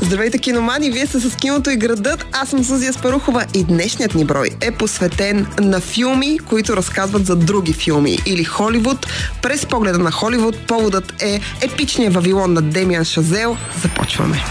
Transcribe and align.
Здравейте, 0.00 0.38
киномани! 0.38 0.90
Вие 0.90 1.06
сте 1.06 1.20
с 1.20 1.36
киното 1.36 1.70
и 1.70 1.76
градът. 1.76 2.26
Аз 2.32 2.48
съм 2.48 2.64
Сузия 2.64 2.92
Спарухова 2.92 3.46
и 3.54 3.64
днешният 3.64 4.14
ни 4.14 4.24
брой 4.24 4.50
е 4.60 4.70
посветен 4.70 5.46
на 5.60 5.80
филми, 5.80 6.38
които 6.38 6.76
разказват 6.76 7.26
за 7.26 7.36
други 7.36 7.72
филми 7.72 8.18
или 8.26 8.44
Холивуд. 8.44 9.06
През 9.42 9.66
погледа 9.66 9.98
на 9.98 10.10
Холивуд 10.10 10.66
поводът 10.66 11.22
е 11.22 11.40
епичният 11.62 12.14
Вавилон 12.14 12.52
на 12.52 12.62
Демиан 12.62 13.04
Шазел. 13.04 13.56
Започваме! 13.82 14.44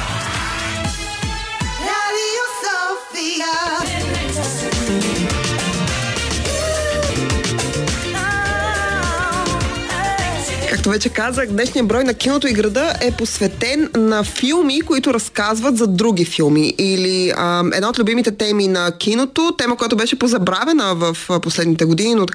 Както 10.86 10.94
вече 10.94 11.10
казах, 11.10 11.48
днешният 11.48 11.88
брой 11.88 12.04
на 12.04 12.14
киното 12.14 12.48
и 12.48 12.54
града 12.54 12.94
е 13.02 13.12
посветен 13.12 13.90
на 13.96 14.24
филми, 14.24 14.82
които 14.82 15.14
разказват 15.14 15.78
за 15.78 15.88
други 15.88 16.26
филми. 16.26 16.74
Или 16.78 17.34
а, 17.36 17.64
една 17.74 17.90
от 17.90 18.00
любимите 18.00 18.32
теми 18.32 18.68
на 18.68 18.92
киното, 18.92 19.56
тема, 19.58 19.78
която 19.78 19.96
беше 19.96 20.20
позабравена 20.20 20.96
в 20.96 21.18
последните 21.42 21.86
години, 21.86 22.16
но 22.16 22.26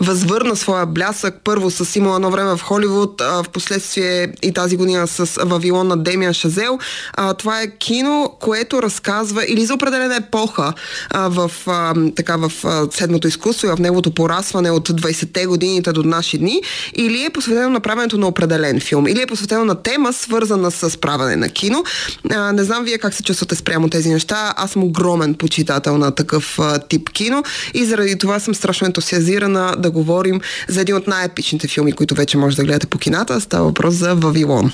възвърна 0.00 0.56
своя 0.56 0.86
блясък 0.86 1.34
първо 1.44 1.70
с 1.70 1.96
имало 1.96 2.16
едно 2.16 2.30
време 2.30 2.56
в 2.56 2.60
Холивуд, 2.62 3.20
а, 3.20 3.42
в 3.42 3.48
последствие 3.48 4.28
и 4.42 4.52
тази 4.52 4.76
година 4.76 5.06
с 5.06 5.44
Вавилон 5.44 5.88
на 5.88 5.96
Демиан 5.96 6.34
Шазел. 6.34 6.78
А, 7.12 7.34
това 7.34 7.60
е 7.60 7.70
кино, 7.70 8.36
което 8.40 8.82
разказва 8.82 9.44
или 9.48 9.64
за 9.64 9.74
определена 9.74 10.16
епоха 10.16 10.72
а, 11.10 11.28
в, 11.28 11.50
а, 11.66 11.94
така, 12.16 12.36
в 12.36 12.52
а, 12.64 12.86
седмото 12.90 13.28
изкуство 13.28 13.66
и 13.66 13.70
в 13.70 13.78
неговото 13.78 14.14
порасване 14.14 14.70
от 14.70 14.88
20-те 14.88 15.46
годините 15.46 15.92
до 15.92 16.02
наши 16.02 16.38
дни, 16.38 16.62
или 16.94 17.24
е 17.24 17.30
посветено 17.30 17.70
на 17.70 17.80
правенето 17.94 18.18
на 18.18 18.26
определен 18.26 18.80
филм 18.80 19.06
или 19.06 19.22
е 19.22 19.26
посветено 19.26 19.64
на 19.64 19.74
тема, 19.74 20.12
свързана 20.12 20.70
с 20.70 21.00
правене 21.00 21.36
на 21.36 21.48
кино. 21.48 21.84
А, 22.30 22.52
не 22.52 22.64
знам 22.64 22.84
вие 22.84 22.98
как 22.98 23.14
се 23.14 23.22
чувствате 23.22 23.54
спрямо 23.54 23.88
тези 23.88 24.10
неща. 24.10 24.54
Аз 24.56 24.70
съм 24.70 24.84
огромен 24.84 25.34
почитател 25.34 25.98
на 25.98 26.14
такъв 26.14 26.58
а, 26.58 26.78
тип 26.78 27.10
кино 27.10 27.42
и 27.74 27.84
заради 27.84 28.18
това 28.18 28.40
съм 28.40 28.54
страшно 28.54 28.86
ентусиазирана 28.86 29.74
да 29.78 29.90
говорим 29.90 30.40
за 30.68 30.80
един 30.80 30.96
от 30.96 31.06
най-епичните 31.06 31.68
филми, 31.68 31.92
които 31.92 32.14
вече 32.14 32.38
може 32.38 32.56
да 32.56 32.64
гледате 32.64 32.86
по 32.86 32.98
кината. 32.98 33.40
Става 33.40 33.64
въпрос 33.64 33.94
за 33.94 34.14
Вавилон. 34.14 34.72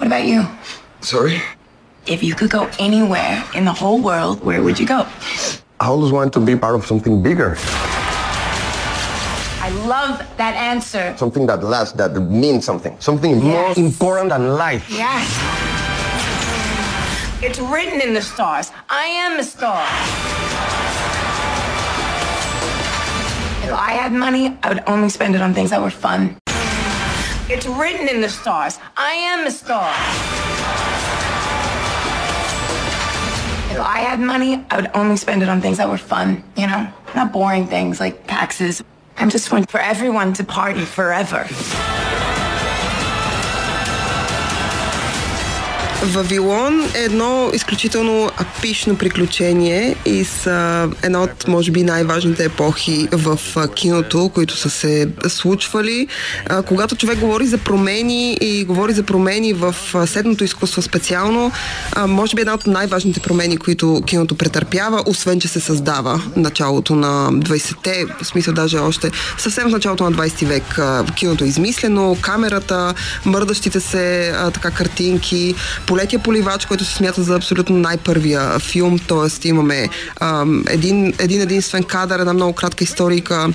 What 0.00 0.08
about 0.08 0.24
you? 0.24 0.46
Sorry? 1.02 1.36
If 2.06 2.18
you 2.22 2.34
could 2.38 2.52
go 2.58 2.62
anywhere 2.88 3.36
in 3.58 3.64
the 3.70 3.76
whole 3.80 4.00
world, 4.10 4.36
where 4.48 4.60
would 4.64 4.78
you 4.80 4.86
go? 4.96 5.00
I 5.84 5.86
always 5.92 6.12
wanted 6.16 6.32
to 6.38 6.40
be 6.50 6.54
part 6.64 6.74
of 6.78 6.82
something 6.90 7.14
bigger, 7.28 7.50
love 9.86 10.18
that 10.36 10.54
answer. 10.54 11.14
something 11.16 11.46
that 11.46 11.62
lasts, 11.62 11.94
that 11.96 12.12
means 12.14 12.64
something, 12.64 12.96
something 13.00 13.42
more 13.42 13.72
important 13.76 14.30
than 14.30 14.56
life. 14.56 14.88
Yes. 14.90 15.26
It's 17.42 17.58
written 17.58 18.00
in 18.00 18.14
the 18.14 18.22
stars. 18.22 18.70
I 18.88 19.06
am 19.06 19.38
a 19.40 19.42
star. 19.42 19.82
If 23.64 23.72
I 23.72 23.92
had 23.92 24.12
money, 24.12 24.56
I 24.62 24.68
would 24.68 24.82
only 24.86 25.08
spend 25.08 25.34
it 25.34 25.40
on 25.40 25.52
things 25.54 25.70
that 25.70 25.80
were 25.80 25.90
fun. 25.90 26.38
It's 27.48 27.66
written 27.66 28.08
in 28.08 28.20
the 28.20 28.28
stars. 28.28 28.78
I 28.96 29.12
am 29.12 29.46
a 29.46 29.50
star. 29.50 29.90
If 33.72 33.80
I 33.80 33.98
had 34.00 34.20
money, 34.20 34.64
I 34.70 34.76
would 34.76 34.90
only 34.94 35.16
spend 35.16 35.42
it 35.42 35.48
on 35.48 35.60
things 35.60 35.78
that 35.78 35.88
were 35.88 35.98
fun, 35.98 36.44
you 36.56 36.66
know? 36.66 36.86
Not 37.14 37.32
boring 37.32 37.66
things 37.66 38.00
like 38.00 38.26
taxes. 38.26 38.82
I'm 39.16 39.30
just 39.30 39.52
one 39.52 39.64
for 39.64 39.80
everyone 39.80 40.32
to 40.34 40.44
party 40.44 40.84
forever. 40.84 41.46
Вавилон 46.02 46.90
е 46.94 46.98
едно 46.98 47.50
изключително 47.54 48.30
апишно 48.36 48.96
приключение 48.96 49.96
и 50.04 50.24
са 50.24 50.88
една 51.02 51.22
от, 51.22 51.48
може 51.48 51.70
би, 51.70 51.82
най-важните 51.82 52.44
епохи 52.44 53.08
в 53.12 53.38
киното, 53.74 54.30
които 54.34 54.56
са 54.56 54.70
се 54.70 55.08
случвали. 55.28 56.08
Когато 56.66 56.96
човек 56.96 57.18
говори 57.18 57.46
за 57.46 57.58
промени 57.58 58.32
и 58.40 58.64
говори 58.64 58.92
за 58.92 59.02
промени 59.02 59.52
в 59.52 59.74
седното 60.06 60.44
изкуство 60.44 60.82
специално, 60.82 61.52
може 62.06 62.36
би 62.36 62.40
една 62.40 62.54
от 62.54 62.66
най-важните 62.66 63.20
промени, 63.20 63.56
които 63.56 64.02
киното 64.06 64.34
претърпява, 64.34 65.02
освен, 65.06 65.40
че 65.40 65.48
се 65.48 65.60
създава 65.60 66.22
началото 66.36 66.94
на 66.94 67.28
20-те, 67.32 68.04
в 68.22 68.26
смисъл 68.26 68.54
даже 68.54 68.78
още 68.78 69.10
съвсем 69.38 69.68
в 69.68 69.72
началото 69.72 70.10
на 70.10 70.12
20 70.12 70.46
век. 70.46 70.78
Киното 71.14 71.44
е 71.44 71.48
измислено, 71.48 72.16
камерата, 72.20 72.94
мърдащите 73.24 73.80
се 73.80 74.34
така 74.54 74.70
картинки, 74.70 75.54
Полетия 75.92 76.18
поливач, 76.18 76.66
който 76.66 76.84
се 76.84 76.94
смята 76.94 77.22
за 77.22 77.36
абсолютно 77.36 77.76
най-първия 77.76 78.58
филм, 78.58 78.98
т.е. 78.98 79.48
имаме 79.48 79.88
ам, 80.20 80.64
един, 80.68 81.14
един 81.18 81.40
единствен 81.40 81.84
кадър, 81.84 82.18
една 82.18 82.32
много 82.32 82.52
кратка 82.52 82.84
историка, 82.84 83.48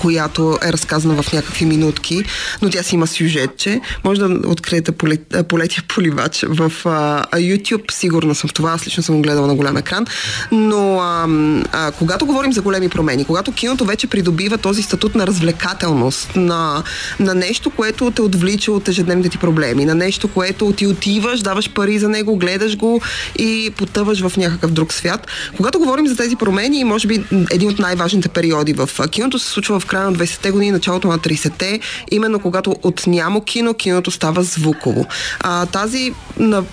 която 0.00 0.58
е 0.62 0.72
разказана 0.72 1.22
в 1.22 1.32
някакви 1.32 1.64
минутки, 1.66 2.24
но 2.62 2.70
тя 2.70 2.82
си 2.82 2.94
има 2.94 3.06
сюжетче. 3.06 3.80
Може 4.04 4.20
да 4.20 4.48
откриете 4.48 4.92
полет, 4.92 5.36
полетия 5.48 5.84
поливач 5.88 6.44
в 6.48 6.72
а, 6.84 7.26
YouTube, 7.34 7.92
сигурна 7.92 8.34
съм 8.34 8.48
в 8.48 8.52
това, 8.52 8.70
аз 8.70 8.86
лично 8.86 9.02
съм 9.02 9.22
гледала 9.22 9.46
на 9.46 9.54
голям 9.54 9.76
екран, 9.76 10.06
но 10.52 10.98
а, 11.00 11.26
а, 11.72 11.92
когато 11.92 12.26
говорим 12.26 12.52
за 12.52 12.62
големи 12.62 12.88
промени, 12.88 13.24
когато 13.24 13.52
киното 13.52 13.84
вече 13.84 14.06
придобива 14.06 14.58
този 14.58 14.82
статут 14.82 15.14
на 15.14 15.26
развлекателност, 15.26 16.36
на, 16.36 16.82
на 17.20 17.34
нещо, 17.34 17.70
което 17.70 18.10
те 18.10 18.22
отвлича 18.22 18.72
от 18.72 18.88
ежедневните 18.88 19.28
ти 19.28 19.38
проблеми, 19.38 19.84
на 19.84 19.94
нещо, 19.94 20.28
което 20.28 20.72
ти 20.72 20.86
отиваш, 20.86 21.40
даваш 21.40 21.70
пари 21.70 21.98
за 21.98 22.08
него, 22.08 22.36
гледаш 22.36 22.76
го 22.76 23.00
и 23.38 23.70
потъваш 23.76 24.20
в 24.28 24.36
някакъв 24.36 24.72
друг 24.72 24.92
свят. 24.92 25.26
Когато 25.56 25.78
говорим 25.78 26.06
за 26.06 26.16
тези 26.16 26.36
промени, 26.36 26.84
може 26.84 27.08
би 27.08 27.24
един 27.50 27.68
от 27.68 27.78
най-важните 27.78 28.28
периоди 28.28 28.72
в 28.72 28.90
киното 29.10 29.38
се 29.38 29.48
случва 29.48 29.71
в 29.80 29.86
края 29.86 30.10
на 30.10 30.16
20-те 30.16 30.50
години, 30.50 30.72
началото 30.72 31.08
на 31.08 31.18
30-те, 31.18 31.80
именно 32.10 32.40
когато 32.40 32.76
от 32.82 33.06
нямо 33.06 33.40
кино, 33.40 33.74
киното 33.74 34.10
става 34.10 34.42
звуково. 34.42 35.06
А, 35.40 35.66
тази 35.66 36.14
на 36.38 36.64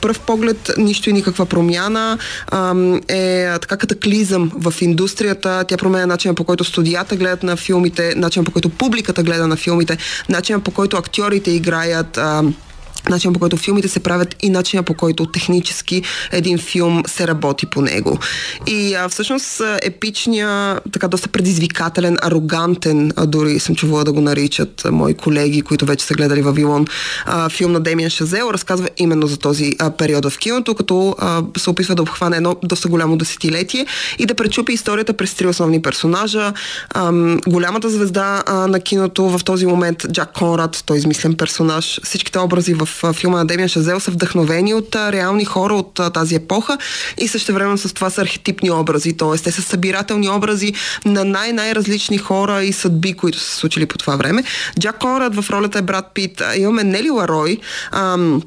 пръв 0.00 0.20
поглед 0.20 0.70
нищо 0.78 1.10
и 1.10 1.12
никаква 1.12 1.46
промяна 1.46 2.18
е 3.08 3.48
така 3.60 3.76
катаклизъм 3.76 4.52
в 4.54 4.74
индустрията. 4.80 5.64
Тя 5.68 5.76
променя 5.76 6.06
начина 6.06 6.34
по 6.34 6.44
който 6.44 6.64
студията 6.64 7.16
гледат 7.16 7.42
на 7.42 7.56
филмите, 7.56 8.14
начина 8.16 8.44
по 8.44 8.50
който 8.50 8.68
публиката 8.68 9.22
гледа 9.22 9.46
на 9.46 9.56
филмите, 9.56 9.98
начина 10.28 10.60
по 10.60 10.70
който 10.70 10.96
актьорите 10.96 11.50
играят. 11.50 12.18
Начинът 13.10 13.34
по 13.34 13.40
който 13.40 13.56
филмите 13.56 13.88
се 13.88 14.00
правят 14.00 14.36
и 14.42 14.50
начинът 14.50 14.86
по 14.86 14.94
който 14.94 15.26
технически 15.26 16.02
един 16.32 16.58
филм 16.58 17.02
се 17.06 17.26
работи 17.26 17.66
по 17.66 17.82
него. 17.82 18.18
И 18.66 18.94
а, 18.94 19.08
всъщност 19.08 19.60
а, 19.60 19.78
епичния, 19.82 20.80
така 20.92 21.08
доста 21.08 21.28
предизвикателен, 21.28 22.16
арогантен, 22.22 23.12
а, 23.16 23.26
дори 23.26 23.58
съм 23.58 23.76
чувала 23.76 24.04
да 24.04 24.12
го 24.12 24.20
наричат 24.20 24.84
а, 24.84 24.92
мои 24.92 25.14
колеги, 25.14 25.62
които 25.62 25.86
вече 25.86 26.04
са 26.04 26.14
гледали 26.14 26.42
Вавилон, 26.42 26.86
а, 27.26 27.48
филм 27.48 27.72
на 27.72 27.80
Демиан 27.80 28.10
Шазел, 28.10 28.50
разказва 28.52 28.88
именно 28.96 29.26
за 29.26 29.36
този 29.36 29.72
а, 29.78 29.90
период 29.90 30.30
в 30.30 30.38
киното, 30.38 30.74
като 30.74 31.16
а, 31.18 31.42
се 31.58 31.70
опитва 31.70 31.94
да 31.94 32.02
обхване 32.02 32.36
едно 32.36 32.56
доста 32.62 32.88
голямо 32.88 33.16
десетилетие 33.16 33.86
и 34.18 34.26
да 34.26 34.34
пречупи 34.34 34.72
историята 34.72 35.12
през 35.12 35.34
три 35.34 35.46
основни 35.46 35.82
персонажа. 35.82 36.52
Ам, 36.94 37.40
голямата 37.46 37.90
звезда 37.90 38.42
а, 38.46 38.54
на 38.66 38.80
киното 38.80 39.24
в 39.38 39.44
този 39.44 39.66
момент, 39.66 40.04
Джак 40.12 40.32
Конрад, 40.32 40.82
той 40.86 40.98
измислен 40.98 41.34
персонаж, 41.34 42.00
всичките 42.04 42.38
образи 42.38 42.74
в 42.74 42.82
а, 42.82 42.91
филма 43.12 43.38
на 43.38 43.46
Демиан 43.46 43.68
Шазел 43.68 44.00
са 44.00 44.10
вдъхновени 44.10 44.74
от 44.74 44.96
реални 44.96 45.44
хора 45.44 45.74
от 45.74 46.00
тази 46.14 46.34
епоха 46.34 46.78
и 47.18 47.28
също 47.28 47.54
време 47.54 47.78
с 47.78 47.94
това 47.94 48.10
са 48.10 48.20
архетипни 48.20 48.70
образи, 48.70 49.16
т.е. 49.16 49.38
те 49.38 49.52
са 49.52 49.62
събирателни 49.62 50.28
образи 50.28 50.74
на 51.04 51.24
най-най-различни 51.24 52.18
хора 52.18 52.64
и 52.64 52.72
съдби, 52.72 53.12
които 53.12 53.38
са 53.38 53.56
случили 53.56 53.86
по 53.86 53.98
това 53.98 54.16
време. 54.16 54.44
Джак 54.80 54.98
Конрад 54.98 55.34
в 55.34 55.50
ролята 55.50 55.78
е 55.78 55.82
брат 55.82 56.10
Пит. 56.14 56.42
Имаме 56.56 56.84
Нели 56.84 57.10
Ларой, 57.10 57.58
ам, 57.92 58.42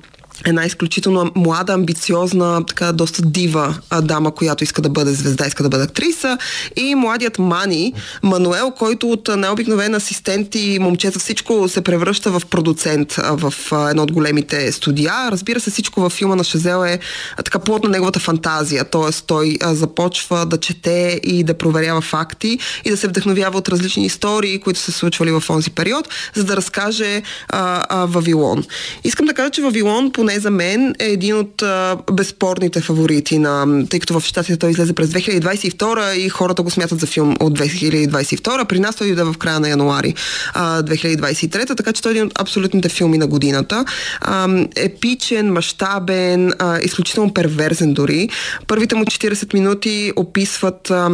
една 0.46 0.66
изключително 0.66 1.32
млада, 1.36 1.74
амбициозна, 1.74 2.66
така 2.66 2.92
доста 2.92 3.22
дива 3.22 3.78
а, 3.90 4.02
дама, 4.02 4.32
която 4.32 4.64
иска 4.64 4.82
да 4.82 4.90
бъде 4.90 5.14
звезда, 5.14 5.48
иска 5.48 5.64
да 5.64 5.70
бъде 5.70 5.84
актриса 5.84 6.38
и 6.76 6.96
младият 6.96 7.40
Мани, 7.40 7.94
Мануел, 8.24 8.72
който 8.72 9.10
от 9.10 9.30
най-обикновен 9.38 9.96
асистент 9.96 10.56
и 10.56 10.80
момчета 10.80 11.20
всичко 11.20 11.70
се 11.70 11.82
превръща 11.82 12.32
в 12.32 12.42
продуцент 12.50 13.16
а, 13.18 13.36
в 13.38 13.54
а, 13.72 13.90
едно 13.90 14.04
от 14.04 14.12
големите 14.12 14.72
студия. 14.72 15.14
Разбира 15.32 15.60
се, 15.60 15.72
всичко 15.72 16.02
във 16.02 16.14
филма 16.14 16.36
на 16.36 16.44
Шазел 16.44 16.86
е 16.86 17.00
а, 17.38 17.44
така 17.44 17.60
плод 17.60 17.84
на 17.84 17.90
неговата 17.90 18.20
фантазия, 18.20 18.86
т.е. 18.86 19.12
той 19.28 19.58
а, 19.62 19.76
започва 19.76 20.46
да 20.46 20.58
чете 20.58 21.20
и 21.24 21.44
да 21.44 21.54
проверява 21.54 22.02
факти 22.02 22.60
и 22.86 22.90
да 22.90 22.98
се 22.98 23.08
вдъхновява 23.08 23.58
от 23.58 23.70
различни 23.70 24.06
истории, 24.06 24.60
които 24.60 24.80
се 24.80 24.92
случвали 24.92 25.32
в 25.32 25.44
този 25.48 25.72
период, 25.72 26.10
за 26.34 26.44
да 26.44 26.58
разкаже 26.58 27.22
а, 27.50 27.86
а, 27.90 28.06
Вавилон. 28.06 28.64
Искам 29.04 29.26
да 29.26 29.34
кажа, 29.34 29.50
че 29.50 29.62
Вавилон 29.62 30.12
по 30.12 30.25
поне 30.26 30.40
за 30.40 30.52
мен, 30.52 30.96
е 31.00 31.06
един 31.06 31.36
от 31.36 31.62
а, 31.62 31.98
безспорните 32.14 32.82
фаворити, 32.82 33.40
на, 33.40 33.86
тъй 33.90 34.00
като 34.00 34.20
в 34.20 34.26
щатите 34.26 34.58
той 34.58 34.72
излезе 34.72 34.94
през 34.94 35.10
2022 35.10 36.14
и 36.14 36.30
хората 36.30 36.62
го 36.62 36.72
смятат 36.72 37.00
за 37.00 37.08
филм 37.08 37.36
от 37.40 37.60
2022. 37.60 38.66
При 38.66 38.80
нас 38.80 38.96
той 38.96 39.08
дойде 39.08 39.24
в 39.24 39.38
края 39.38 39.60
на 39.60 39.70
януари 39.70 40.14
а, 40.54 40.84
2023, 40.84 41.78
така 41.78 41.94
че 41.94 42.02
той 42.02 42.12
е 42.12 42.14
един 42.14 42.26
от 42.26 42.42
абсолютните 42.42 42.90
филми 42.90 43.18
на 43.18 43.28
годината. 43.28 43.86
А, 44.22 44.48
епичен, 44.76 45.54
мащабен, 45.54 46.54
а, 46.60 46.80
изключително 46.80 47.34
перверзен 47.34 47.94
дори. 47.94 48.30
Първите 48.68 48.96
му 48.96 49.04
40 49.04 49.54
минути 49.54 50.12
описват 50.16 50.92
а, 50.92 51.10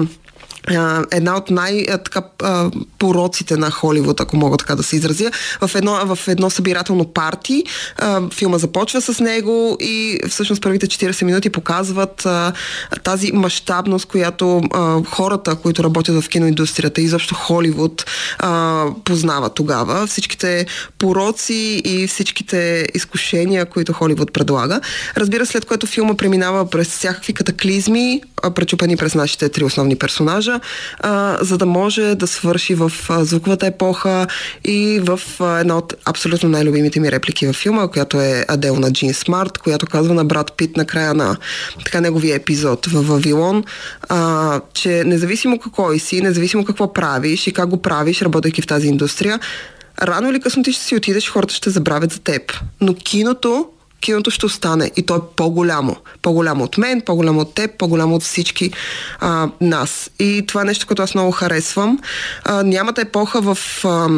една 1.11 1.37
от 1.37 1.49
най-пороците 1.49 3.57
на 3.57 3.71
Холивуд, 3.71 4.19
ако 4.19 4.37
мога 4.37 4.57
така 4.57 4.75
да 4.75 4.83
се 4.83 4.95
изразя, 4.95 5.31
в 5.61 5.75
едно, 5.75 6.15
в 6.15 6.27
едно 6.27 6.49
събирателно 6.49 7.05
парти. 7.05 7.63
Филма 8.33 8.57
започва 8.57 9.01
с 9.01 9.19
него 9.19 9.77
и 9.79 10.19
всъщност 10.29 10.61
първите 10.61 10.87
40 10.87 11.23
минути 11.23 11.49
показват 11.49 12.27
тази 13.03 13.31
мащабност, 13.31 14.05
която 14.05 14.61
хората, 15.09 15.55
които 15.55 15.83
работят 15.83 16.23
в 16.23 16.29
киноиндустрията, 16.29 17.01
изобщо 17.01 17.35
Холивуд, 17.35 18.05
познават 19.03 19.53
тогава. 19.53 20.07
Всичките 20.07 20.65
пороци 20.97 21.81
и 21.85 22.07
всичките 22.07 22.87
изкушения, 22.93 23.65
които 23.65 23.93
Холивуд 23.93 24.33
предлага. 24.33 24.81
Разбира, 25.17 25.45
след 25.45 25.65
което 25.65 25.87
филма 25.87 26.13
преминава 26.13 26.69
през 26.69 26.87
всякакви 26.87 27.33
катаклизми, 27.33 28.21
пречупани 28.55 28.97
през 28.97 29.15
нашите 29.15 29.49
три 29.49 29.63
основни 29.63 29.95
персонажа, 29.95 30.50
а, 30.99 31.37
за 31.41 31.57
да 31.57 31.65
може 31.65 32.15
да 32.15 32.27
свърши 32.27 32.75
в 32.75 32.91
а, 33.09 33.23
звуковата 33.25 33.65
епоха 33.65 34.27
и 34.65 34.99
в 35.03 35.19
а, 35.39 35.59
една 35.59 35.77
от 35.77 35.93
абсолютно 36.05 36.49
най-любимите 36.49 36.99
ми 36.99 37.11
реплики 37.11 37.47
във 37.47 37.55
филма, 37.55 37.87
която 37.87 38.21
е 38.21 38.45
Адел 38.47 38.75
на 38.75 38.91
Джин 38.91 39.13
Смарт, 39.13 39.57
която 39.57 39.85
казва 39.85 40.13
на 40.13 40.25
брат 40.25 40.53
Пит 40.57 40.77
на 40.77 40.85
края 40.85 41.13
на 41.13 41.37
така 41.85 42.01
неговия 42.01 42.35
епизод 42.35 42.85
в 42.85 43.01
Вавилон, 43.01 43.63
а, 44.09 44.61
че 44.73 45.03
независимо 45.05 45.59
какво 45.59 45.99
си, 45.99 46.21
независимо 46.21 46.65
какво 46.65 46.93
правиш 46.93 47.47
и 47.47 47.53
как 47.53 47.69
го 47.69 47.81
правиш, 47.81 48.21
работейки 48.21 48.61
в 48.61 48.67
тази 48.67 48.87
индустрия, 48.87 49.39
рано 50.01 50.29
или 50.29 50.39
късно 50.39 50.63
ти 50.63 50.71
ще 50.71 50.83
си 50.83 50.95
отидеш, 50.95 51.29
хората 51.29 51.53
ще 51.53 51.69
забравят 51.69 52.11
за 52.11 52.19
теб. 52.19 52.41
Но 52.81 52.93
киното 52.93 53.67
киното 54.01 54.31
ще 54.31 54.45
остане 54.45 54.91
и 54.95 55.03
то 55.03 55.15
е 55.15 55.19
по-голямо. 55.35 55.95
По-голямо 56.21 56.63
от 56.63 56.77
мен, 56.77 57.01
по-голямо 57.01 57.39
от 57.41 57.55
теб, 57.55 57.77
по-голямо 57.77 58.15
от 58.15 58.23
всички 58.23 58.71
а, 59.19 59.49
нас. 59.61 60.11
И 60.19 60.43
това 60.47 60.61
е 60.61 60.65
нещо, 60.65 60.87
което 60.87 61.01
аз 61.01 61.15
много 61.15 61.31
харесвам. 61.31 61.99
А, 62.43 62.63
нямата 62.63 63.01
епоха 63.01 63.41
в... 63.41 63.57
А, 63.85 64.09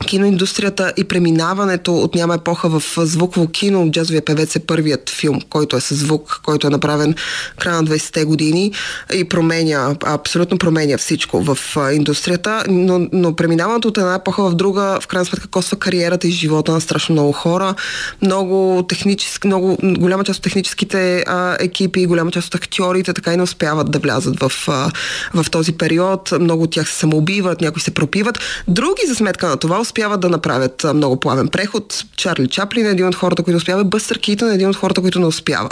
киноиндустрията 0.00 0.92
и 0.96 1.04
преминаването 1.04 1.96
от 1.96 2.14
няма 2.14 2.34
епоха 2.34 2.68
в 2.68 2.82
звуково 2.96 3.46
кино. 3.46 3.90
Джазовия 3.90 4.24
певец 4.24 4.56
е 4.56 4.66
първият 4.66 5.10
филм, 5.10 5.40
който 5.50 5.76
е 5.76 5.80
със 5.80 5.98
звук, 5.98 6.40
който 6.44 6.66
е 6.66 6.70
направен 6.70 7.14
края 7.58 7.82
на 7.82 7.88
20-те 7.88 8.24
години 8.24 8.72
и 9.14 9.24
променя, 9.24 9.96
абсолютно 10.04 10.58
променя 10.58 10.98
всичко 10.98 11.42
в 11.42 11.58
индустрията, 11.92 12.64
но, 12.68 13.08
но 13.12 13.36
преминаването 13.36 13.88
от 13.88 13.98
една 13.98 14.14
епоха 14.14 14.50
в 14.50 14.54
друга, 14.54 14.98
в 15.00 15.06
крайна 15.06 15.24
сметка 15.24 15.48
коства 15.48 15.76
кариерата 15.76 16.28
и 16.28 16.30
живота 16.30 16.72
на 16.72 16.80
страшно 16.80 17.12
много 17.12 17.32
хора. 17.32 17.74
Много 18.22 18.84
технически, 18.88 19.46
много, 19.46 19.78
голяма 19.82 20.24
част 20.24 20.38
от 20.38 20.42
техническите 20.42 21.24
а, 21.26 21.56
екипи, 21.60 22.06
голяма 22.06 22.30
част 22.30 22.46
от 22.46 22.54
актьорите 22.54 23.12
така 23.12 23.32
и 23.32 23.36
не 23.36 23.42
успяват 23.42 23.90
да 23.90 23.98
влязат 23.98 24.40
в, 24.40 24.52
а, 24.68 24.90
в 25.34 25.50
този 25.50 25.72
период. 25.72 26.32
Много 26.40 26.62
от 26.62 26.70
тях 26.70 26.88
се 26.88 26.94
самоубиват, 26.94 27.60
някои 27.60 27.82
се 27.82 27.90
пропиват. 27.90 28.38
Други 28.68 29.02
за 29.06 29.14
сметка 29.14 29.48
на 29.48 29.56
това 29.56 29.83
успяват 29.84 30.20
да 30.20 30.28
направят 30.28 30.86
много 30.94 31.20
плавен 31.20 31.48
преход. 31.48 32.04
Чарли 32.16 32.48
Чаплин 32.48 32.86
е 32.86 32.90
един 32.90 33.06
от 33.06 33.14
хората, 33.14 33.42
които 33.42 33.56
успява. 33.56 33.84
Бъстър 33.84 34.18
Китън 34.18 34.50
е 34.50 34.54
един 34.54 34.68
от 34.68 34.76
хората, 34.76 35.00
които 35.00 35.20
не 35.20 35.26
успява. 35.26 35.68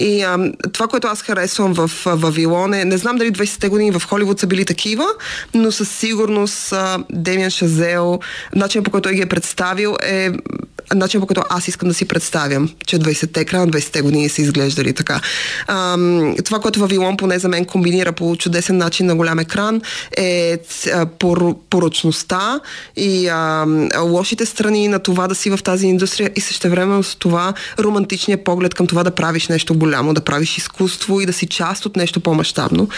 И 0.00 0.22
а, 0.22 0.52
това, 0.72 0.86
което 0.88 1.08
аз 1.08 1.22
харесвам 1.22 1.74
в 1.74 1.90
Вавилон 2.06 2.74
е, 2.74 2.84
не 2.84 2.98
знам 2.98 3.16
дали 3.16 3.32
20-те 3.32 3.68
години 3.68 3.90
в 3.90 4.02
Холивуд 4.08 4.40
са 4.40 4.46
били 4.46 4.64
такива, 4.64 5.06
но 5.54 5.72
със 5.72 5.90
сигурност 5.90 6.72
а, 6.72 6.98
Демиан 7.10 7.50
Шазел, 7.50 8.20
начинът 8.54 8.84
по 8.84 8.90
който 8.90 9.08
той 9.08 9.14
ги 9.14 9.22
е 9.22 9.26
представил 9.26 9.96
е 10.02 10.30
начин 10.94 11.20
по 11.20 11.26
който 11.26 11.42
аз 11.50 11.68
искам 11.68 11.88
да 11.88 11.94
си 11.94 12.08
представям, 12.08 12.70
че 12.86 12.98
20-те, 12.98 13.44
края 13.44 13.66
на 13.66 13.72
20-те 13.72 14.02
години 14.02 14.28
са 14.28 14.42
изглеждали 14.42 14.92
така. 14.92 15.20
А, 15.66 15.96
това, 16.44 16.58
което 16.58 16.80
Вавилон 16.80 17.16
поне 17.16 17.38
за 17.38 17.48
мен 17.48 17.64
комбинира 17.64 18.12
по 18.12 18.36
чудесен 18.36 18.76
начин 18.76 19.06
на 19.06 19.16
голям 19.16 19.38
екран 19.38 19.80
е 20.16 20.58
пор, 21.18 21.56
порочността 21.70 22.60
и 22.96 23.28
а, 23.28 23.34
лошите 24.02 24.46
страни 24.46 24.88
на 24.88 24.98
това 24.98 25.28
да 25.28 25.34
си 25.34 25.50
в 25.50 25.58
тази 25.64 25.86
индустрия 25.86 26.30
и 26.36 26.40
също 26.40 26.70
време 26.70 27.02
с 27.02 27.14
това 27.14 27.54
романтичния 27.78 28.44
поглед 28.44 28.74
към 28.74 28.86
това 28.86 29.04
да 29.04 29.10
правиш 29.10 29.48
нещо 29.48 29.74
голямо, 29.74 30.14
да 30.14 30.20
правиш 30.20 30.58
изкуство 30.58 31.20
и 31.20 31.26
да 31.26 31.32
си 31.32 31.46
част 31.46 31.86
от 31.86 31.96
нещо 31.96 32.20
по-масштабно. 32.20 32.88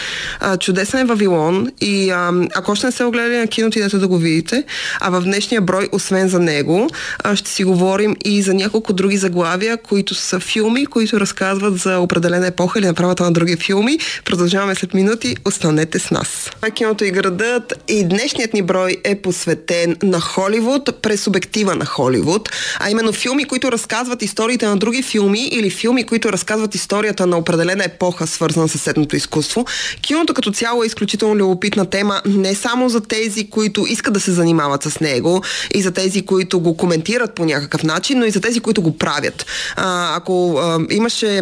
Чудесен 0.59 0.99
е 0.99 1.05
Вавилон 1.05 1.71
и 1.81 2.09
а, 2.09 2.31
ако 2.55 2.71
още 2.71 2.85
не 2.85 2.91
се 2.91 3.03
огледали 3.03 3.37
на 3.37 3.47
кино, 3.47 3.67
отидете 3.67 3.97
да 3.97 4.07
го 4.07 4.17
видите. 4.17 4.63
А 4.99 5.09
в 5.09 5.21
днешния 5.21 5.61
брой, 5.61 5.87
освен 5.91 6.29
за 6.29 6.39
него, 6.39 6.89
а, 7.23 7.35
ще 7.35 7.49
си 7.49 7.63
говорим 7.63 8.15
и 8.25 8.41
за 8.41 8.53
няколко 8.53 8.93
други 8.93 9.17
заглавия, 9.17 9.77
които 9.77 10.15
са 10.15 10.39
филми, 10.39 10.85
които 10.85 11.19
разказват 11.19 11.77
за 11.77 11.99
определена 11.99 12.47
епоха 12.47 12.79
или 12.79 12.85
направата 12.85 13.23
на 13.23 13.31
други 13.31 13.55
филми. 13.55 13.99
Продължаваме 14.25 14.75
след 14.75 14.93
минути. 14.93 15.35
Останете 15.45 15.99
с 15.99 16.11
нас. 16.11 16.49
Киното 16.75 17.03
и 17.03 17.11
градът 17.11 17.73
и 17.87 18.03
днешният 18.03 18.53
ни 18.53 18.61
брой 18.61 18.97
е 19.03 19.15
посветен 19.15 19.95
на 20.03 20.19
Холивуд 20.37 20.89
през 21.01 21.27
обектива 21.27 21.75
на 21.75 21.85
Холивуд, 21.85 22.49
а 22.79 22.89
именно 22.89 23.13
филми, 23.13 23.45
които 23.45 23.71
разказват 23.71 24.21
историите 24.21 24.67
на 24.67 24.77
други 24.77 25.03
филми 25.03 25.47
или 25.47 25.69
филми, 25.69 26.03
които 26.03 26.31
разказват 26.31 26.75
историята 26.75 27.25
на 27.27 27.37
определена 27.37 27.83
епоха, 27.83 28.27
свързана 28.27 28.67
с 28.67 28.77
сетното 28.77 29.15
изкуство. 29.15 29.65
Киното 30.01 30.33
като 30.33 30.51
цяло 30.51 30.83
е 30.83 30.87
изключително 30.87 31.35
любопитна 31.35 31.85
тема 31.85 32.21
не 32.25 32.55
само 32.55 32.89
за 32.89 33.01
тези, 33.01 33.49
които 33.49 33.85
искат 33.87 34.13
да 34.13 34.19
се 34.19 34.31
занимават 34.31 34.83
с 34.83 34.99
него 34.99 35.41
и 35.75 35.81
за 35.81 35.91
тези, 35.91 36.25
които 36.25 36.59
го 36.59 36.77
коментират 36.77 37.35
по 37.35 37.45
някакъв 37.45 37.83
начин, 37.83 38.19
но 38.19 38.25
и 38.25 38.31
за 38.31 38.41
тези, 38.41 38.59
които 38.59 38.81
го 38.81 38.97
правят. 38.97 39.45
А, 39.75 40.15
ако 40.15 40.57
а, 40.57 40.79
имаше 40.89 41.41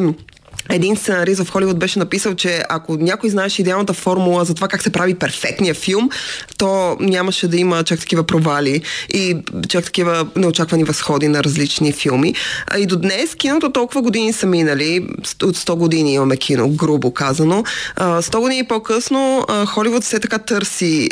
един 0.70 0.96
сценарист 0.96 1.44
в 1.44 1.52
Холивуд 1.52 1.80
беше 1.80 2.00
написал, 2.00 2.36
че 2.36 2.64
ако 2.70 2.98
някой 2.98 3.30
знаеше 3.30 3.62
идеалната 3.62 3.94
формула 3.94 4.46
за 4.46 4.54
това 4.54 4.68
как 4.68 4.84
се 4.84 4.90
прави 4.90 5.14
перфектния 5.14 5.74
филм, 5.74 6.10
то 6.58 6.98
нямаше 7.00 7.48
да 7.48 7.58
има 7.58 7.84
чак 7.84 8.00
такива 8.00 8.24
провали 8.24 8.82
и 9.10 9.38
чак 9.68 9.86
такива 9.86 10.28
неочаквани 10.36 10.84
възходи 10.84 11.28
на 11.28 11.44
различни 11.44 11.92
филми. 11.94 12.34
И 12.78 12.86
до 12.86 12.96
днес 12.96 13.36
киното 13.36 13.72
толкова 13.72 14.02
години 14.02 14.34
са 14.34 14.46
минали, 14.46 15.08
от 15.44 15.58
100 15.58 15.76
години 15.76 16.14
имаме 16.14 16.38
кино, 16.38 16.70
грубо 16.70 17.14
казано. 17.14 17.64
100 17.98 18.40
години 18.40 18.64
по-късно 18.64 19.46
Холивуд 19.68 20.04
все 20.04 20.20
така 20.20 20.38
търси, 20.38 21.10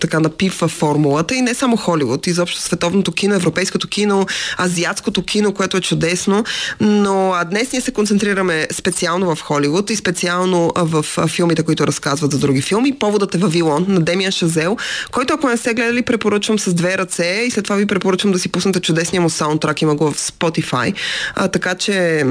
така 0.00 0.20
напивва 0.20 0.68
формулата 0.68 1.34
и 1.34 1.42
не 1.42 1.54
само 1.54 1.76
Холивуд, 1.76 2.26
изобщо 2.26 2.60
световното 2.60 3.12
кино, 3.12 3.34
европейското 3.34 3.88
кино, 3.88 4.26
азиатското 4.58 5.22
кино, 5.22 5.54
което 5.54 5.76
е 5.76 5.80
чудесно, 5.80 6.44
но 6.80 7.34
днес 7.50 7.72
ние 7.72 7.80
се 7.80 7.92
концентрираме 7.92 8.51
гледаме 8.52 8.66
специално 8.72 9.34
в 9.34 9.42
Холивуд 9.42 9.90
и 9.90 9.96
специално 9.96 10.72
в 10.76 11.04
филмите, 11.28 11.62
които 11.62 11.86
разказват 11.86 12.30
за 12.30 12.38
други 12.38 12.62
филми. 12.62 12.98
Поводът 12.98 13.34
е 13.34 13.38
Вавилон 13.38 13.86
на 13.88 14.00
Демиан 14.00 14.32
Шазел, 14.32 14.76
който 15.12 15.34
ако 15.34 15.48
не 15.48 15.56
сте 15.56 15.74
гледали, 15.74 16.02
препоръчвам 16.02 16.58
с 16.58 16.74
две 16.74 16.98
ръце 16.98 17.44
и 17.46 17.50
след 17.50 17.64
това 17.64 17.76
ви 17.76 17.86
препоръчвам 17.86 18.32
да 18.32 18.38
си 18.38 18.48
пуснете 18.48 18.80
чудесния 18.80 19.22
му 19.22 19.30
саундтрак, 19.30 19.82
има 19.82 19.94
го 19.94 20.10
в 20.10 20.16
Spotify. 20.16 20.94
А, 21.34 21.48
така 21.48 21.74
че 21.74 22.24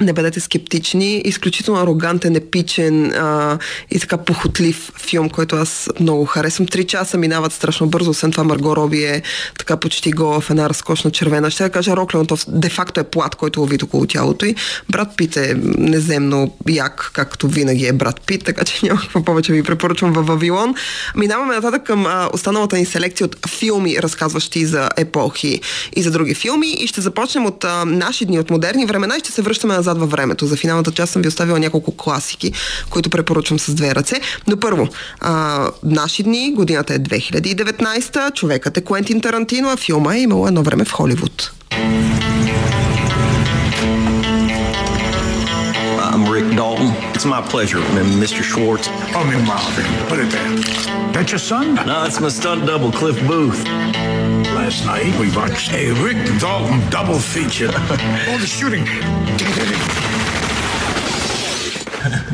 не 0.00 0.12
бъдете 0.12 0.40
скептични. 0.40 1.22
Изключително 1.24 1.80
арогантен, 1.80 2.36
епичен 2.36 3.12
а, 3.12 3.58
и 3.90 4.00
така 4.00 4.16
похотлив 4.16 4.92
филм, 4.98 5.30
който 5.30 5.56
аз 5.56 5.88
много 6.00 6.24
харесвам. 6.24 6.66
Три 6.66 6.84
часа 6.84 7.18
минават 7.18 7.52
страшно 7.52 7.86
бързо. 7.86 8.10
Освен 8.10 8.30
това 8.30 8.44
Марго 8.44 8.76
Роби 8.76 9.04
е 9.04 9.22
така 9.58 9.76
почти 9.76 10.12
гола 10.12 10.40
в 10.40 10.50
една 10.50 10.68
разкошна 10.68 11.10
червена. 11.10 11.50
Ще 11.50 11.62
да 11.62 11.70
кажа 11.70 11.94
то 12.28 12.36
де-факто 12.48 13.00
е 13.00 13.04
плат, 13.04 13.34
който 13.34 13.60
лови 13.60 13.78
около 13.82 14.06
тялото 14.06 14.46
и 14.46 14.54
брат 14.90 15.08
Пит 15.16 15.36
е 15.36 15.54
неземно 15.78 16.54
як, 16.68 17.10
както 17.14 17.48
винаги 17.48 17.86
е 17.86 17.92
брат 17.92 18.20
Пит, 18.26 18.44
така 18.44 18.64
че 18.64 18.86
няма 18.86 19.00
какво 19.00 19.24
повече 19.24 19.52
ви 19.52 19.62
препоръчвам 19.62 20.12
във 20.12 20.26
Вавилон. 20.26 20.74
Минаваме 21.16 21.54
нататък 21.54 21.82
към 21.82 22.06
а, 22.06 22.28
останалата 22.32 22.76
ни 22.76 22.86
селекция 22.86 23.24
от 23.24 23.36
филми, 23.48 23.96
разказващи 24.02 24.66
за 24.66 24.88
епохи 24.96 25.60
и 25.96 26.02
за 26.02 26.10
други 26.10 26.34
филми 26.34 26.72
и 26.72 26.86
ще 26.86 27.00
започнем 27.00 27.46
от 27.46 27.64
а, 27.64 27.84
наши 27.84 28.24
дни, 28.24 28.38
от 28.38 28.50
модерни 28.50 28.86
времена 28.86 29.16
и 29.16 29.20
ще 29.20 29.32
се 29.32 29.42
връщаме 29.42 29.74
на 29.74 29.82
назад 29.86 29.98
във 29.98 30.10
времето. 30.10 30.46
За 30.46 30.56
финалната 30.56 30.92
част 30.92 31.12
съм 31.12 31.22
ви 31.22 31.28
оставила 31.28 31.58
няколко 31.58 31.96
класики, 31.96 32.52
които 32.90 33.10
препоръчвам 33.10 33.58
с 33.58 33.74
две 33.74 33.94
ръце. 33.94 34.20
Но 34.46 34.56
първо, 34.56 34.88
а, 35.20 35.68
наши 35.82 36.22
дни, 36.22 36.52
годината 36.54 36.94
е 36.94 36.98
2019, 36.98 38.34
човекът 38.34 38.76
е 38.76 38.84
Куентин 38.84 39.20
Тарантино, 39.20 39.68
а 39.70 39.76
филма 39.76 40.14
е 40.14 40.20
имало 40.20 40.46
едно 40.46 40.62
време 40.62 40.84
в 40.84 40.92
Холивуд. 40.92 41.52
My 47.26 47.42
pleasure, 47.42 47.78
Mr. 47.78 48.42
Schwartz. 48.42 48.88
Oh, 49.14 49.24
me 49.24 49.36
Marvin. 49.46 50.08
Put 50.08 50.20
it 50.20 50.30
there. 50.30 51.12
That's 51.12 51.32
your 51.32 51.38
son? 51.38 51.74
No, 51.74 52.04
it's 52.04 52.20
my 52.20 52.28
stunt 52.28 52.66
double, 52.66 52.92
Cliff 52.92 53.18
Booth. 53.26 53.64
Last 53.64 54.66
last 54.66 54.86
night 54.86 55.20
we 55.20 55.34
watched 55.36 55.72
a 55.72 55.92
Rick 56.02 56.16
Dalton 56.40 56.80
double 56.90 57.18
feature. 57.18 57.66
All 58.28 58.38
the 58.38 58.46
shooting. 58.46 58.84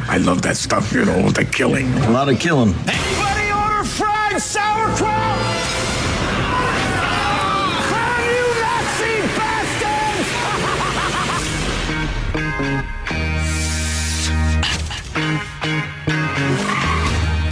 I 0.09 0.19
love 0.19 0.43
that 0.43 0.57
stuff, 0.57 0.93
you 0.93 1.05
know, 1.05 1.31
the 1.31 1.45
killing. 1.45 1.93
A 2.05 2.11
lot 2.11 2.29
of 2.29 2.39
killing. 2.39 2.75
Anybody 2.89 3.53
order 3.53 3.85
fried 3.85 4.41
sauerkraut? 4.41 5.22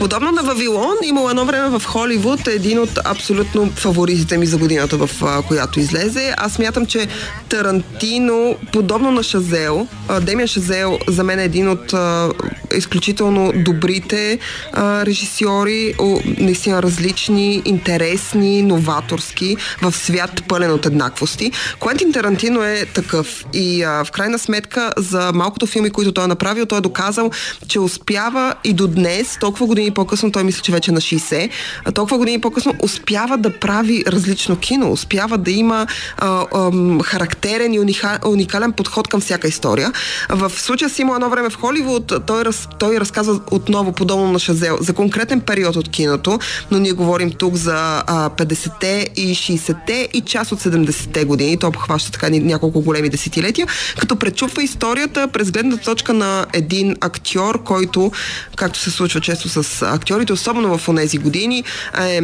Подобно 0.01 0.33
на 0.33 0.43
Вавилон, 0.43 0.97
имало 1.05 1.31
едно 1.31 1.45
време 1.45 1.79
в 1.79 1.83
Холивуд 1.87 2.47
един 2.47 2.79
от 2.79 2.99
абсолютно 3.05 3.71
фаворитите 3.71 4.39
ми 4.39 4.47
за 4.47 4.59
годината, 4.59 4.97
в 4.97 5.11
която 5.49 5.81
излезе. 5.81 6.35
Аз 6.37 6.53
смятам, 6.53 6.87
че 6.87 7.09
Тарантино, 7.49 8.57
подобно 8.73 9.11
на 9.11 9.23
Шазел, 9.23 9.87
Демия 10.21 10.47
Шазел 10.47 10.99
за 11.09 11.25
мен 11.25 11.39
е 11.39 11.45
един 11.45 11.69
от 11.69 11.95
изключително 12.77 13.53
добрите 13.57 14.39
режисьори, 14.79 15.95
наистина 16.39 16.83
различни, 16.83 17.63
интересни, 17.65 18.63
новаторски, 18.63 19.57
в 19.83 19.93
свят 19.93 20.43
пълен 20.49 20.73
от 20.73 20.87
еднаквости. 20.87 21.53
Куентин 21.79 22.13
Тарантино 22.13 22.63
е 22.63 22.87
такъв 22.95 23.45
и 23.55 23.85
в 23.85 24.11
крайна 24.13 24.39
сметка 24.39 24.93
за 24.97 25.33
малкото 25.35 25.67
филми, 25.67 25.91
които 25.91 26.13
той 26.13 26.25
е 26.25 26.29
направил, 26.29 26.67
той 26.67 26.79
е 26.79 26.81
доказал, 26.81 27.31
че 27.69 27.81
успява 27.81 28.55
и 28.65 28.73
до 28.73 28.87
днес, 28.87 29.39
толкова 29.41 29.67
години 29.67 29.90
по-късно, 29.95 30.33
той 30.33 30.45
мисля, 30.45 30.63
че 30.63 30.73
вече 30.73 30.91
е 30.91 30.95
на 30.95 31.01
60, 31.01 31.51
а 31.85 31.93
толкова 31.93 32.19
години 32.19 32.41
по-късно 32.41 32.75
успява 32.83 33.39
да 33.39 33.59
прави 33.59 34.05
различно 34.07 34.57
кино, 34.57 34.93
успява 34.93 35.39
да 35.39 35.51
има 35.51 35.87
а, 36.17 36.47
а, 36.55 36.71
характерен 37.03 37.75
и 37.75 37.81
униха, 37.81 38.19
уникален 38.27 38.73
подход 38.73 39.09
към 39.09 39.21
всяка 39.21 39.49
история. 39.49 39.93
В 40.29 40.51
случая 40.51 40.91
си 40.91 41.03
има 41.03 41.15
едно 41.15 41.31
време 41.31 41.51
в 41.51 41.57
Холивуд, 41.57 42.13
той, 42.27 42.45
раз, 42.45 42.69
той 42.79 43.01
разказва 43.01 43.41
отново 43.51 43.93
подобно 43.93 44.33
на 44.33 44.39
Шазел 44.39 44.79
за 44.81 44.93
конкретен 44.93 45.41
период 45.41 45.77
от 45.77 45.91
киното, 45.91 46.39
но 46.71 46.79
ние 46.79 46.93
говорим 46.93 47.31
тук 47.31 47.55
за 47.55 48.03
а, 48.07 48.31
50-те 48.31 49.09
и 49.17 49.35
60-те 49.35 50.09
и 50.13 50.21
част 50.21 50.53
от 50.53 50.61
70-те 50.61 51.25
години. 51.25 51.57
Той 51.57 51.69
обхваща 51.69 52.13
така 52.13 52.29
няколко 52.31 52.81
големи 52.81 53.09
десетилетия, 53.09 53.67
като 53.99 54.17
пречупва 54.17 54.63
историята 54.63 55.29
през 55.29 55.51
гледна 55.51 55.77
точка 55.77 56.13
на 56.13 56.47
един 56.53 56.97
актьор, 57.01 57.63
който, 57.63 58.13
както 58.57 58.79
се 58.79 58.91
случва 58.91 59.21
често 59.21 59.49
с 59.49 59.80
актьорите, 59.83 60.33
особено 60.33 60.79
в 60.79 60.95
тези 60.97 61.19
години, 61.19 61.65
е 61.99 62.21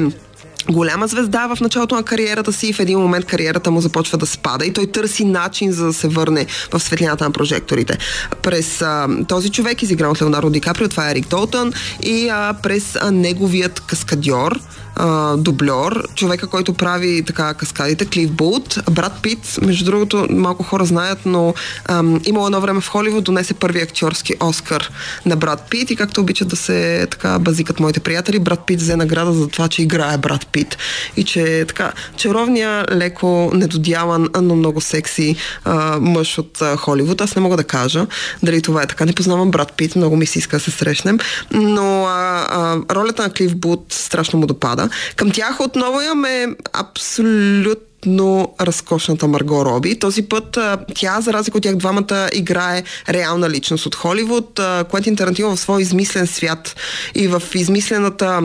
голяма 0.71 1.07
звезда 1.07 1.47
в 1.47 1.61
началото 1.61 1.95
на 1.95 2.03
кариерата 2.03 2.53
си 2.53 2.67
и 2.67 2.73
в 2.73 2.81
един 2.81 2.99
момент 2.99 3.25
кариерата 3.25 3.71
му 3.71 3.81
започва 3.81 4.19
да 4.19 4.27
спада 4.27 4.67
и 4.67 4.73
той 4.73 4.87
търси 4.87 5.25
начин 5.25 5.73
за 5.73 5.87
да 5.87 5.93
се 5.93 6.09
върне 6.09 6.47
в 6.73 6.81
светлината 6.81 7.25
на 7.25 7.31
прожекторите. 7.31 7.99
През 8.43 8.83
а, 8.83 9.09
този 9.29 9.51
човек, 9.51 9.83
изигран 9.83 10.11
от 10.11 10.23
Леонардо 10.23 10.51
Ди 10.51 10.61
Каприо, 10.61 10.89
това 10.89 11.09
е 11.09 11.11
Ерик 11.11 11.29
Долтън 11.29 11.73
и 12.03 12.29
а, 12.29 12.55
през 12.63 12.97
а, 13.01 13.11
неговият 13.11 13.81
каскадьор, 13.81 14.61
а, 14.97 15.37
дублер, 15.37 16.03
човека, 16.15 16.47
който 16.47 16.75
прави 16.75 17.23
така 17.27 17.55
каскадите, 17.55 18.07
Клиф 18.07 18.31
Булт, 18.31 18.79
Брат 18.91 19.13
Пит, 19.23 19.59
между 19.63 19.85
другото, 19.85 20.27
малко 20.31 20.63
хора 20.63 20.85
знаят, 20.85 21.19
но 21.27 21.55
ам, 21.85 22.21
имало 22.25 22.47
едно 22.47 22.61
време 22.61 22.81
в 22.81 22.89
Холивуд, 22.89 23.25
донесе 23.25 23.55
първи 23.55 23.81
актьорски 23.81 24.35
Оскар 24.41 24.91
на 25.27 25.37
Брат 25.37 25.67
Пит 25.71 25.91
и 25.91 25.97
както 25.97 26.21
обичат 26.21 26.49
да 26.49 26.57
се 26.57 27.07
така 27.11 27.39
базикат 27.39 27.81
моите 27.81 28.01
приятели, 28.01 28.39
Брат 28.39 28.61
Пит 28.67 28.81
взе 28.81 28.97
награда 28.97 29.33
за 29.33 29.49
това, 29.49 29.69
че 29.69 29.83
играе 29.83 30.19
Брат 30.19 30.47
Пит 30.47 30.77
и 31.17 31.25
че 31.25 31.65
така 31.69 31.93
чаровния, 32.17 32.85
леко 32.93 33.51
недодяван, 33.55 34.29
но 34.43 34.57
много 34.57 34.81
секси 34.81 35.37
а, 35.65 35.99
мъж 36.01 36.39
от 36.39 36.63
а, 36.63 36.77
Холивуд. 36.77 37.21
Аз 37.21 37.37
не 37.37 37.43
мога 37.43 37.57
да 37.57 37.65
кажа 37.65 38.07
дали 38.43 38.63
това 38.63 38.83
е 38.83 38.87
така. 38.87 39.05
Не 39.05 39.13
познавам 39.13 39.51
Брат 39.51 39.73
Пит, 39.73 39.97
много 39.97 40.17
ми 40.17 40.27
се 40.27 40.39
иска 40.39 40.57
да 40.57 40.61
се 40.61 40.71
срещнем, 40.71 41.19
но 41.53 42.05
а, 42.05 42.47
а, 42.51 42.95
ролята 42.95 43.23
на 43.23 43.31
Клиф 43.31 43.57
Бут 43.57 43.85
страшно 43.89 44.39
му 44.39 44.47
допада. 44.47 44.86
Към 45.17 45.31
тях 45.31 45.61
отново 45.61 46.01
имаме 46.01 46.47
абсолютно 46.73 48.55
разкошната 48.61 49.29
Марго 49.29 49.65
Роби. 49.65 49.99
Този 49.99 50.23
път 50.23 50.59
тя, 50.95 51.21
за 51.21 51.33
разлика 51.33 51.59
от 51.59 51.63
тях 51.63 51.77
двамата, 51.77 52.29
играе 52.33 52.83
реална 53.09 53.51
личност 53.51 53.87
от 53.87 53.95
Холивуд. 53.95 54.61
Куентин 54.91 55.17
Тарантино 55.17 55.57
в 55.57 55.61
свой 55.61 55.83
измислен 55.83 56.27
свят 56.27 56.77
и 57.15 57.29
в 57.29 57.43
измислената 57.55 58.43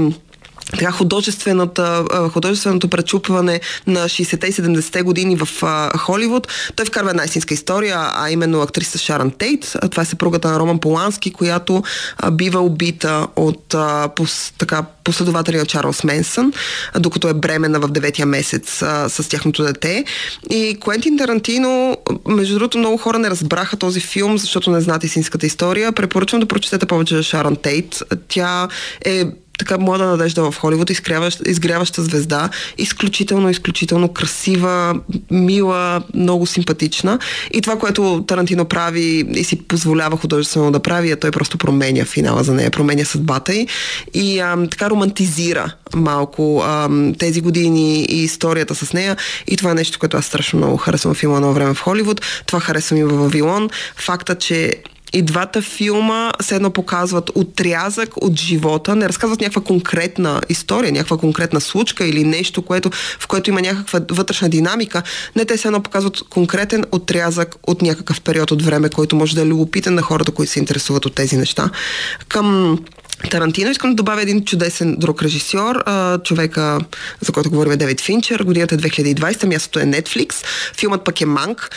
така 0.71 0.91
художествената, 0.91 2.05
художественото 2.33 2.87
пречупване 2.87 3.59
на 3.87 3.99
60-те 3.99 4.47
и 4.47 4.53
70-те 4.53 5.01
години 5.01 5.35
в 5.35 5.47
Холивуд. 5.97 6.47
Той 6.75 6.85
вкарва 6.85 7.09
една 7.09 7.23
истинска 7.23 7.53
история, 7.53 7.97
а 7.99 8.29
именно 8.29 8.61
актриса 8.61 8.97
Шаран 8.97 9.31
Тейт. 9.31 9.75
Това 9.91 10.03
е 10.03 10.05
съпругата 10.05 10.51
на 10.51 10.59
Роман 10.59 10.79
Полански, 10.79 11.33
която 11.33 11.83
бива 12.31 12.59
убита 12.59 13.27
от 13.35 13.73
а, 13.73 14.09
пос, 14.15 14.53
така, 14.57 14.83
последователи 15.03 15.57
на 15.57 15.65
Чарлз 15.65 16.03
Менсън, 16.03 16.53
докато 16.99 17.27
е 17.27 17.33
бремена 17.33 17.79
в 17.79 17.87
деветия 17.87 18.25
месец 18.25 18.81
а, 18.81 19.09
с 19.09 19.29
тяхното 19.29 19.63
дете. 19.63 20.05
И 20.49 20.77
Куентин 20.79 21.17
Тарантино, 21.17 21.97
между 22.27 22.53
другото, 22.53 22.77
много 22.77 22.97
хора 22.97 23.19
не 23.19 23.29
разбраха 23.29 23.77
този 23.77 23.99
филм, 23.99 24.37
защото 24.37 24.71
не 24.71 24.81
знаят 24.81 25.03
истинската 25.03 25.45
история. 25.45 25.91
Препоръчвам 25.91 26.39
да 26.39 26.45
прочетете 26.45 26.85
повече 26.85 27.15
за 27.15 27.23
Шаран 27.23 27.55
Тейт. 27.55 28.03
Тя 28.27 28.67
е 29.05 29.25
така 29.61 29.77
млада 29.77 30.05
надежда 30.05 30.51
в 30.51 30.57
Холивуд, 30.57 30.89
изгряваща, 30.89 31.49
изгряваща 31.49 32.03
звезда, 32.03 32.49
изключително, 32.77 33.49
изключително 33.49 34.13
красива, 34.13 34.99
мила, 35.31 36.01
много 36.13 36.45
симпатична. 36.45 37.19
И 37.53 37.61
това, 37.61 37.79
което 37.79 38.23
Тарантино 38.27 38.65
прави 38.65 39.25
и 39.35 39.43
си 39.43 39.61
позволява 39.61 40.17
художествено 40.17 40.71
да 40.71 40.79
прави, 40.79 41.11
е 41.11 41.15
той 41.15 41.31
просто 41.31 41.57
променя 41.57 42.05
финала 42.05 42.43
за 42.43 42.53
нея, 42.53 42.71
променя 42.71 43.05
съдбата 43.05 43.53
й 43.53 43.67
и 44.13 44.39
а, 44.39 44.67
така 44.71 44.89
романтизира 44.89 45.73
малко 45.95 46.61
а, 46.65 46.89
тези 47.19 47.41
години 47.41 48.03
и 48.03 48.23
историята 48.23 48.75
с 48.75 48.93
нея. 48.93 49.17
И 49.47 49.57
това 49.57 49.71
е 49.71 49.75
нещо, 49.75 49.99
което 49.99 50.17
аз 50.17 50.25
страшно 50.25 50.59
много 50.59 50.77
харесвам 50.77 51.13
в 51.13 51.17
филма 51.17 51.35
едно 51.35 51.53
време 51.53 51.73
в 51.73 51.81
Холивуд. 51.81 52.21
Това 52.45 52.59
харесвам 52.59 52.99
и 52.99 53.03
в 53.03 53.17
Вавилон. 53.17 53.69
Факта, 53.95 54.35
че 54.35 54.75
и 55.13 55.21
двата 55.21 55.61
филма 55.61 56.31
се 56.41 56.55
едно 56.55 56.69
показват 56.69 57.31
отрязък 57.35 58.09
от 58.17 58.39
живота, 58.39 58.95
не 58.95 59.09
разказват 59.09 59.41
някаква 59.41 59.61
конкретна 59.61 60.41
история, 60.49 60.91
някаква 60.91 61.17
конкретна 61.17 61.61
случка 61.61 62.05
или 62.05 62.23
нещо, 62.23 62.61
което, 62.61 62.89
в 63.19 63.27
което 63.27 63.49
има 63.49 63.61
някаква 63.61 63.99
вътрешна 64.11 64.49
динамика. 64.49 65.03
Не, 65.35 65.45
те 65.45 65.57
се 65.57 65.67
едно 65.67 65.83
показват 65.83 66.23
конкретен 66.29 66.85
отрязък 66.91 67.55
от 67.67 67.81
някакъв 67.81 68.21
период 68.21 68.51
от 68.51 68.61
време, 68.61 68.89
който 68.89 69.15
може 69.15 69.35
да 69.35 69.41
е 69.41 69.45
любопитен 69.45 69.95
на 69.95 70.01
хората, 70.01 70.31
които 70.31 70.51
се 70.51 70.59
интересуват 70.59 71.05
от 71.05 71.15
тези 71.15 71.37
неща. 71.37 71.69
Към 72.27 72.79
Тарантино. 73.29 73.71
Искам 73.71 73.89
да 73.89 73.95
добавя 73.95 74.21
един 74.21 74.45
чудесен 74.45 74.95
друг 74.99 75.23
режисьор, 75.23 75.83
човека, 76.23 76.79
за 77.21 77.31
който 77.31 77.49
говорим 77.49 77.71
е 77.71 77.75
Девид 77.75 78.01
Финчер. 78.01 78.39
Годината 78.39 78.75
е 78.75 78.77
2020, 78.77 79.45
мястото 79.45 79.79
е 79.79 79.83
Netflix. 79.83 80.45
Филмът 80.79 81.03
пък 81.03 81.21
е 81.21 81.25
Манк. 81.25 81.69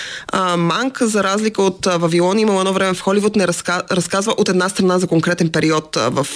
Манк, 0.59 1.03
за 1.03 1.25
разлика 1.25 1.63
от 1.63 1.87
Вавилон, 1.87 2.39
имало 2.39 2.61
едно 2.61 2.73
време 2.73 2.95
в 2.95 3.01
Холивуд, 3.01 3.37
не 3.37 3.47
разка... 3.47 3.83
разказва 3.91 4.35
от 4.37 4.49
една 4.49 4.69
страна 4.69 4.99
за 4.99 5.07
конкретен 5.07 5.49
период 5.49 5.97
в 5.97 6.27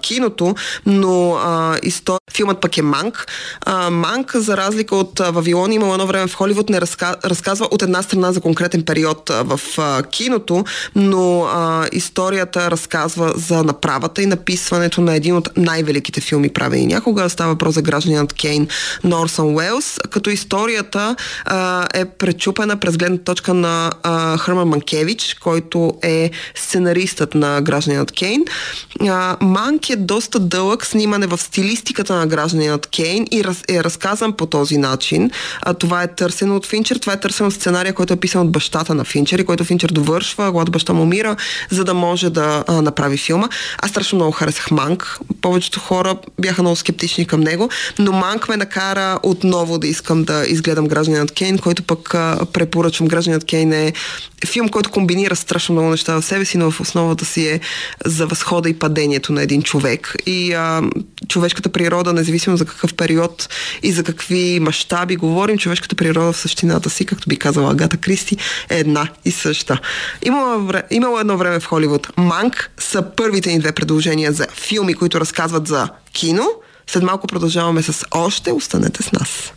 киното, 0.00 0.54
но 0.86 1.38
история 1.82 2.18
Филмът 2.36 2.60
пък 2.60 2.78
е 2.78 2.82
Манк. 2.82 3.26
Манк, 3.90 4.36
за 4.36 4.56
разлика 4.56 4.96
от 4.96 5.18
Вавилон, 5.18 5.72
имало 5.72 5.92
едно 5.92 6.06
време 6.06 6.28
в 6.28 6.34
Холивуд, 6.34 6.70
не 6.70 6.80
разка... 6.80 7.16
разказва 7.24 7.68
от 7.70 7.82
една 7.82 8.02
страна 8.02 8.32
за 8.32 8.40
конкретен 8.40 8.82
период 8.82 9.30
в 9.30 9.60
киното, 10.10 10.64
но 10.94 11.46
историята 11.92 12.70
разказва 12.70 13.32
за 13.36 13.64
направата 13.64 14.22
и 14.22 14.26
написането 14.26 14.57
записването 14.58 15.00
на 15.00 15.14
един 15.14 15.36
от 15.36 15.48
най-великите 15.56 16.20
филми, 16.20 16.48
правени 16.48 16.86
някога. 16.86 17.28
Става 17.28 17.52
въпрос 17.52 17.74
за 17.74 17.82
гражданинът 17.82 18.32
Кейн 18.32 18.68
Норсън 19.04 19.54
Уелс, 19.54 19.98
като 20.10 20.30
историята 20.30 21.16
а, 21.44 21.86
е 21.94 22.04
пречупена 22.04 22.76
през 22.76 22.96
гледна 22.96 23.18
точка 23.18 23.54
на 23.54 23.90
а, 24.02 24.38
Хърман 24.38 24.68
Манкевич, 24.68 25.36
който 25.40 25.92
е 26.02 26.30
сценаристът 26.54 27.34
на 27.34 27.60
гражданинът 27.60 28.12
Кейн. 28.12 28.44
А, 29.00 29.36
Манк 29.40 29.90
е 29.90 29.96
доста 29.96 30.38
дълъг, 30.38 30.86
снимане 30.86 31.26
в 31.26 31.38
стилистиката 31.38 32.14
на 32.14 32.26
гражданинът 32.26 32.86
Кейн 32.86 33.26
и 33.30 33.44
раз, 33.44 33.62
е 33.68 33.84
разказан 33.84 34.32
по 34.32 34.46
този 34.46 34.78
начин. 34.78 35.30
А, 35.62 35.74
това 35.74 36.02
е 36.02 36.14
търсено 36.14 36.56
от 36.56 36.66
Финчер, 36.66 36.96
това 36.96 37.12
е 37.12 37.20
търсено 37.20 37.50
сценария, 37.50 37.92
който 37.92 38.12
е 38.12 38.16
писан 38.16 38.42
от 38.42 38.52
бащата 38.52 38.94
на 38.94 39.04
Финчер 39.04 39.38
и 39.38 39.44
който 39.44 39.64
Финчер 39.64 39.88
довършва, 39.88 40.52
когато 40.52 40.72
баща 40.72 40.92
му 40.92 41.02
умира, 41.02 41.36
за 41.70 41.84
да 41.84 41.94
може 41.94 42.30
да 42.30 42.64
а, 42.68 42.82
направи 42.82 43.16
филма. 43.16 43.48
Аз 43.82 43.90
страшно 43.90 44.16
много 44.16 44.32
харесвам 44.32 44.47
харесах 44.48 44.70
Манк. 44.70 45.18
Повечето 45.40 45.80
хора 45.80 46.16
бяха 46.40 46.62
много 46.62 46.76
скептични 46.76 47.26
към 47.26 47.40
него, 47.40 47.68
но 47.98 48.12
Манк 48.12 48.48
ме 48.48 48.56
накара 48.56 49.18
отново 49.22 49.78
да 49.78 49.86
искам 49.86 50.24
да 50.24 50.44
изгледам 50.46 50.88
Гражданинът 50.88 51.32
Кейн, 51.32 51.58
който 51.58 51.82
пък 51.82 52.10
препоръчвам. 52.52 53.08
Гражданинът 53.08 53.44
Кейн 53.44 53.72
е 53.72 53.92
филм, 54.46 54.68
който 54.68 54.90
комбинира 54.90 55.36
страшно 55.36 55.72
много 55.72 55.90
неща 55.90 56.14
в 56.14 56.24
себе 56.24 56.44
си, 56.44 56.58
но 56.58 56.70
в 56.70 56.80
основата 56.80 57.24
си 57.24 57.46
е 57.48 57.60
за 58.04 58.26
възхода 58.26 58.68
и 58.68 58.74
падението 58.74 59.32
на 59.32 59.42
един 59.42 59.62
човек. 59.62 60.14
И 60.26 60.52
а, 60.52 60.82
човешката 61.28 61.68
природа, 61.68 62.12
независимо 62.12 62.56
за 62.56 62.64
какъв 62.64 62.94
период 62.94 63.48
и 63.82 63.92
за 63.92 64.02
какви 64.02 64.60
мащаби 64.60 65.16
говорим, 65.16 65.58
човешката 65.58 65.96
природа 65.96 66.32
в 66.32 66.36
същината 66.36 66.90
си, 66.90 67.06
както 67.06 67.28
би 67.28 67.36
казала 67.36 67.72
Агата 67.72 67.96
Кристи, 67.96 68.36
е 68.70 68.78
една 68.78 69.08
и 69.24 69.30
съща. 69.30 69.80
Имало, 70.22 70.72
имало 70.90 71.18
едно 71.18 71.36
време 71.36 71.60
в 71.60 71.64
Холивуд. 71.64 72.08
Манк 72.16 72.70
са 72.78 73.02
първите 73.16 73.52
ни 73.52 73.58
две 73.58 73.72
предложения 73.72 74.27
за 74.32 74.46
филми, 74.54 74.94
които 74.94 75.20
разказват 75.20 75.66
за 75.66 75.88
кино. 76.12 76.46
След 76.86 77.02
малко 77.02 77.26
продължаваме 77.26 77.82
с 77.82 78.04
още. 78.10 78.52
Останете 78.52 79.02
с 79.02 79.12
нас. 79.12 79.52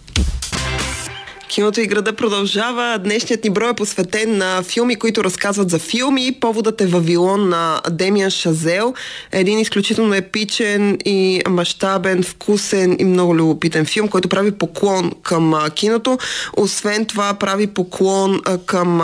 Киното 1.51 1.81
и 1.81 1.87
града 1.87 2.13
продължава. 2.13 2.99
Днешният 3.03 3.43
ни 3.43 3.49
брой 3.49 3.69
е 3.69 3.73
посветен 3.73 4.37
на 4.37 4.63
филми, 4.63 4.95
които 4.95 5.23
разказват 5.23 5.69
за 5.69 5.79
филми. 5.79 6.37
Поводът 6.39 6.81
е 6.81 6.85
Вавилон 6.85 7.49
на 7.49 7.81
Демиан 7.91 8.29
Шазел. 8.29 8.93
Един 9.31 9.59
изключително 9.59 10.13
епичен 10.13 10.97
и 11.05 11.41
мащабен, 11.49 12.23
вкусен 12.23 12.95
и 12.99 13.03
много 13.03 13.35
любопитен 13.35 13.85
филм, 13.85 14.07
който 14.07 14.29
прави 14.29 14.51
поклон 14.51 15.11
към 15.23 15.53
киното. 15.75 16.17
Освен 16.57 17.05
това 17.05 17.33
прави 17.33 17.67
поклон 17.67 18.41
към 18.65 18.97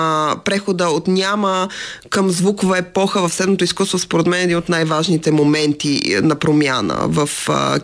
прехода 0.45 0.87
от 0.89 1.07
няма 1.07 1.67
към 2.09 2.29
звукова 2.29 2.77
епоха 2.77 3.27
в 3.27 3.33
следното 3.33 3.63
изкуство. 3.63 3.99
Според 3.99 4.27
мен 4.27 4.39
е 4.39 4.43
един 4.43 4.57
от 4.57 4.69
най-важните 4.69 5.31
моменти 5.31 6.01
на 6.23 6.35
промяна 6.35 6.97
в 7.01 7.29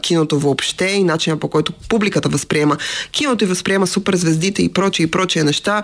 киното 0.02 0.40
въобще 0.40 0.86
и 0.86 1.04
начина 1.04 1.38
по 1.38 1.48
който 1.48 1.74
публиката 1.90 2.30
възприема 2.30 2.78
киното 3.12 3.44
и 3.44 3.48
възприема 3.48 3.88
суперзвезди 3.88 4.53
и 4.62 4.70
прочие 4.70 5.08
и 5.08 5.10
прочие 5.10 5.44
неща. 5.44 5.84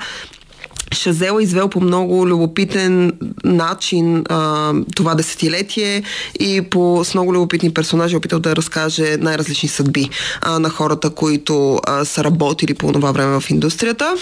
Шазел 0.93 1.37
е 1.39 1.43
извел 1.43 1.69
по 1.69 1.81
много 1.81 2.27
любопитен 2.27 3.11
начин 3.43 4.23
а, 4.29 4.73
това 4.95 5.15
десетилетие 5.15 6.03
и 6.39 6.61
по 6.61 7.03
с 7.03 7.13
много 7.13 7.33
любопитни 7.33 7.73
персонажи 7.73 8.15
е 8.15 8.17
опитал 8.17 8.39
да 8.39 8.55
разкаже 8.55 9.17
най-различни 9.19 9.69
съдби 9.69 10.09
а, 10.41 10.59
на 10.59 10.69
хората, 10.69 11.09
които 11.09 11.79
а, 11.87 12.05
са 12.05 12.23
работили 12.23 12.73
по 12.73 12.91
това 12.91 13.11
време 13.11 13.39
в 13.39 13.49
индустрията. 13.49 14.15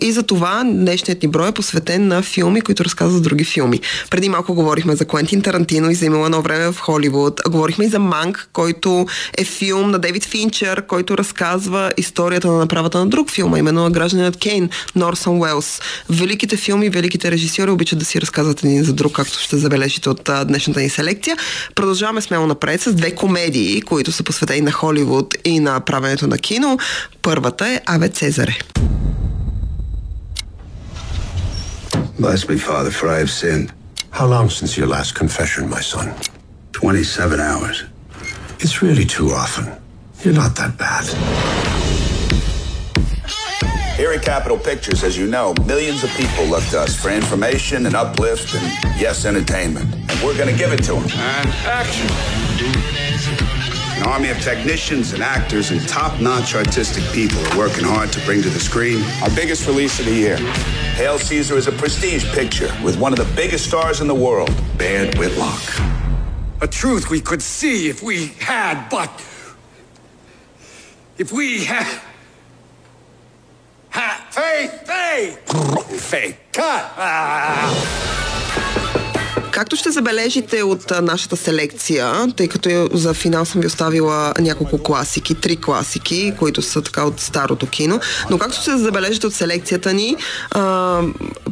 И 0.00 0.12
за 0.12 0.22
това 0.22 0.62
днешният 0.64 1.22
ни 1.22 1.28
брой 1.28 1.48
е 1.48 1.52
посветен 1.52 2.08
на 2.08 2.22
филми, 2.22 2.60
които 2.60 2.84
разказват 2.84 3.22
други 3.22 3.44
филми. 3.44 3.80
Преди 4.10 4.28
малко 4.28 4.54
говорихме 4.54 4.96
за 4.96 5.04
Куентин 5.04 5.42
Тарантино 5.42 5.90
и 5.90 5.94
за 5.94 6.06
имало 6.06 6.24
едно 6.24 6.42
време 6.42 6.72
в 6.72 6.78
Холивуд. 6.78 7.40
Говорихме 7.48 7.84
и 7.84 7.88
за 7.88 7.98
Манк, 7.98 8.48
който 8.52 9.06
е 9.38 9.44
филм 9.44 9.90
на 9.90 9.98
Дейвид 9.98 10.24
Финчер, 10.24 10.86
който 10.86 11.18
разказва 11.18 11.92
историята 11.96 12.48
на 12.48 12.58
направата 12.58 12.98
на 12.98 13.06
друг 13.06 13.30
филм, 13.30 13.56
именно 13.56 13.82
на 13.82 13.90
гражданинът 13.90 14.36
Кейн, 14.36 14.70
Норсън 14.96 15.40
Уелс 15.40 15.55
Уелс. 15.56 15.80
Великите 16.10 16.56
филми, 16.56 16.90
великите 16.90 17.30
режисьори 17.30 17.70
обичат 17.70 17.98
да 17.98 18.04
си 18.04 18.20
разказват 18.20 18.64
един 18.64 18.84
за 18.84 18.92
друг, 18.92 19.12
както 19.12 19.38
ще 19.38 19.56
забележите 19.56 20.10
от 20.10 20.28
а, 20.28 20.44
днешната 20.44 20.80
ни 20.80 20.90
селекция. 20.90 21.36
Продължаваме 21.74 22.20
смело 22.20 22.46
напред 22.46 22.80
с 22.80 22.94
две 22.94 23.14
комедии, 23.14 23.82
които 23.82 24.12
са 24.12 24.22
посветени 24.22 24.60
на 24.60 24.72
Холивуд 24.72 25.34
и 25.44 25.60
на 25.60 25.80
правенето 25.80 26.26
на 26.26 26.38
кино. 26.38 26.78
Първата 27.22 27.68
е 27.68 27.80
Аве 27.86 28.08
Цезаре. 28.08 28.58
Bless 32.20 32.42
me, 32.50 32.56
Father, 32.70 32.92
for 32.98 33.06
I 33.16 33.18
have 33.24 33.34
sinned. 33.42 33.68
How 34.18 34.26
long 34.36 34.48
since 34.58 34.70
your 34.78 34.90
last 34.96 35.10
confession, 35.22 35.62
my 35.76 35.82
son? 35.92 36.06
27 36.72 37.40
hours. 37.48 37.76
It's 38.62 38.76
really 38.84 39.04
too 39.04 39.28
often. 39.42 39.66
You're 40.22 40.38
not 40.42 40.52
that 40.56 40.72
bad. 40.78 41.95
Here 43.96 44.12
at 44.12 44.20
Capitol 44.20 44.58
Pictures, 44.58 45.02
as 45.04 45.16
you 45.16 45.26
know, 45.26 45.54
millions 45.64 46.04
of 46.04 46.10
people 46.10 46.44
look 46.44 46.62
to 46.64 46.80
us 46.80 46.94
for 46.94 47.08
information 47.08 47.86
and 47.86 47.94
uplift 47.96 48.54
and, 48.54 49.00
yes, 49.00 49.24
entertainment. 49.24 49.90
And 49.94 50.22
we're 50.22 50.36
going 50.36 50.52
to 50.52 50.58
give 50.58 50.70
it 50.70 50.82
to 50.82 50.96
them. 50.96 51.04
And 51.04 51.48
action. 51.64 52.06
An 53.96 54.06
army 54.06 54.28
of 54.28 54.38
technicians 54.42 55.14
and 55.14 55.22
actors 55.22 55.70
and 55.70 55.80
top-notch 55.88 56.54
artistic 56.54 57.04
people 57.14 57.38
are 57.46 57.56
working 57.56 57.84
hard 57.84 58.12
to 58.12 58.20
bring 58.26 58.42
to 58.42 58.50
the 58.50 58.60
screen 58.60 59.02
our 59.22 59.30
biggest 59.30 59.66
release 59.66 59.98
of 59.98 60.04
the 60.04 60.12
year. 60.12 60.36
Hail 60.96 61.18
Caesar 61.18 61.56
is 61.56 61.66
a 61.66 61.72
prestige 61.72 62.30
picture 62.34 62.70
with 62.84 62.98
one 62.98 63.14
of 63.14 63.18
the 63.18 63.34
biggest 63.34 63.64
stars 63.64 64.02
in 64.02 64.08
the 64.08 64.14
world, 64.14 64.52
Baird 64.76 65.16
Whitlock. 65.16 65.62
A 66.60 66.66
truth 66.66 67.08
we 67.08 67.22
could 67.22 67.40
see 67.40 67.88
if 67.88 68.02
we 68.02 68.26
had, 68.40 68.90
but. 68.90 69.10
If 71.16 71.32
we 71.32 71.64
had. 71.64 72.02
Ha, 73.96 74.08
faith! 74.30 74.72
Faith, 76.10 76.36
cut! 76.52 76.84
Ah. 76.98 77.70
Както 79.50 79.76
ще 79.76 79.90
забележите 79.90 80.62
от 80.62 80.92
нашата 81.02 81.36
селекция, 81.36 82.26
тъй 82.36 82.48
като 82.48 82.88
за 82.92 83.14
финал 83.14 83.44
съм 83.44 83.60
ви 83.60 83.66
оставила 83.66 84.34
няколко 84.38 84.78
класики, 84.82 85.34
три 85.34 85.56
класики, 85.56 86.34
които 86.38 86.62
са 86.62 86.82
така 86.82 87.04
от 87.04 87.20
старото 87.20 87.66
кино, 87.66 88.00
но 88.30 88.38
както 88.38 88.60
ще 88.60 88.76
забележите 88.76 89.26
от 89.26 89.34
селекцията 89.34 89.92
ни, 89.92 90.16
а, 90.50 91.02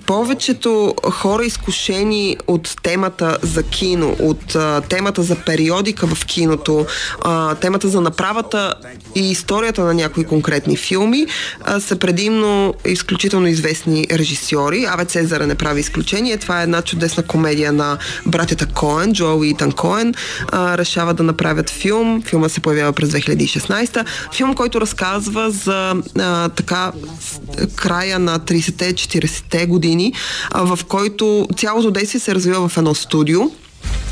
повечето 0.07 0.95
хора 1.11 1.45
изкушени 1.45 2.37
от 2.47 2.77
темата 2.83 3.39
за 3.43 3.63
кино, 3.63 4.17
от 4.21 4.55
а, 4.55 4.81
темата 4.81 5.23
за 5.23 5.37
периодика 5.37 6.07
в 6.07 6.27
киното, 6.27 6.87
а, 7.23 7.55
темата 7.55 7.89
за 7.89 8.01
направата 8.01 8.75
и 9.15 9.31
историята 9.31 9.85
на 9.85 9.95
някои 9.95 10.25
конкретни 10.25 10.77
филми, 10.77 11.27
а, 11.65 11.81
са 11.81 11.97
предимно 11.97 12.75
изключително 12.87 13.47
известни 13.47 14.07
режисьори. 14.11 14.85
Аве 14.85 15.05
Цезара 15.05 15.47
не 15.47 15.55
прави 15.55 15.81
изключение. 15.81 16.37
Това 16.37 16.61
е 16.61 16.63
една 16.63 16.83
чудесна 16.83 17.23
комедия 17.23 17.73
на 17.73 17.99
братята 18.27 18.67
Коен, 18.67 19.13
Джоел 19.13 19.45
и 19.45 19.49
Итан 19.49 19.73
Коен, 19.73 20.15
а, 20.53 20.79
решават 20.79 21.17
да 21.17 21.23
направят 21.23 21.71
филм. 21.71 22.23
Филма 22.23 22.49
се 22.49 22.61
появява 22.61 22.93
през 22.93 23.09
2016. 23.11 24.05
Филм, 24.33 24.55
който 24.55 24.81
разказва 24.81 25.51
за 25.51 25.95
а, 26.19 26.49
така 26.49 26.93
края 27.77 28.19
на 28.19 28.41
30-те, 28.41 28.93
40-те 28.93 29.67
години, 29.67 29.94
а, 30.51 30.77
в 30.77 30.85
който 30.85 31.49
цялото 31.57 31.91
действие 31.91 32.21
се 32.21 32.35
развива 32.35 32.69
в 32.69 32.77
едно 32.77 32.95
студио 32.95 33.41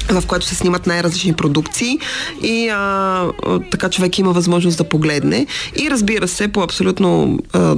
в 0.09 0.27
което 0.27 0.47
се 0.47 0.55
снимат 0.55 0.87
най-различни 0.87 1.33
продукции 1.33 1.99
и 2.43 2.69
а, 2.69 3.29
така 3.71 3.91
човек 3.91 4.19
има 4.19 4.33
възможност 4.33 4.79
да 4.79 4.85
погледне. 4.85 5.47
И 5.77 5.91
разбира 5.91 6.29
се 6.29 6.49
по 6.49 6.61
абсолютно 6.61 7.39
а, 7.53 7.77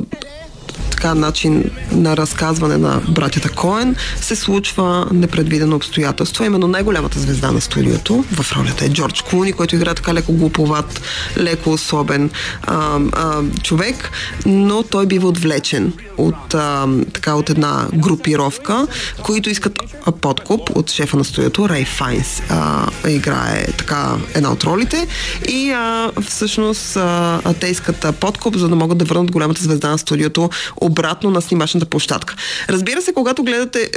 така 1.05 1.15
начин 1.15 1.71
на 1.93 2.17
разказване 2.17 2.77
на 2.77 3.03
братята 3.09 3.49
Коен 3.49 3.97
се 4.17 4.37
случва 4.37 5.07
непредвидено 5.13 5.77
обстоятелство. 5.77 6.45
Именно 6.45 6.67
най-голямата 6.67 7.21
звезда 7.21 7.53
на 7.53 7.61
студиото 7.61 8.25
в 8.33 8.53
ролята 8.57 8.85
е 8.85 8.89
Джордж 8.89 9.23
Клуни, 9.23 9.53
който 9.53 9.77
играе 9.77 9.95
така 9.95 10.15
леко 10.15 10.33
глуповат, 10.33 11.01
леко 11.39 11.71
особен 11.71 12.31
а, 12.63 12.99
а, 13.13 13.43
човек, 13.63 14.11
но 14.47 14.83
той 14.83 15.07
бива 15.07 15.29
отвлечен 15.29 15.93
от, 16.19 16.55
а, 16.55 16.89
така, 17.13 17.35
от 17.35 17.51
една 17.51 17.87
групировка, 17.95 18.87
които 19.23 19.51
искат 19.51 19.79
подкуп 20.21 20.77
от 20.77 20.91
шефа 20.91 21.17
на 21.17 21.25
студиото, 21.25 21.69
Рей 21.69 21.85
Файнс. 21.85 22.43
А, 22.49 22.89
играе 23.09 23.67
така 23.79 24.17
една 24.35 24.53
от 24.53 24.65
ролите 24.65 25.07
и 25.49 25.71
а, 25.71 26.11
всъщност 26.29 26.97
а, 26.97 27.41
те 27.61 27.67
искат 27.67 28.07
подкуп, 28.21 28.57
за 28.57 28.69
да 28.69 28.77
могат 28.77 28.99
да 28.99 29.05
върнат 29.05 29.31
голямата 29.31 29.63
звезда 29.63 29.91
на 29.91 29.99
студиото 29.99 30.51
обратно 30.95 31.31
на 31.31 31.43
снимачната 31.43 31.87
площадка. 31.87 32.35
Разбира 32.69 33.03
се, 33.03 33.13
когато 33.13 33.43
гледате 33.43 33.91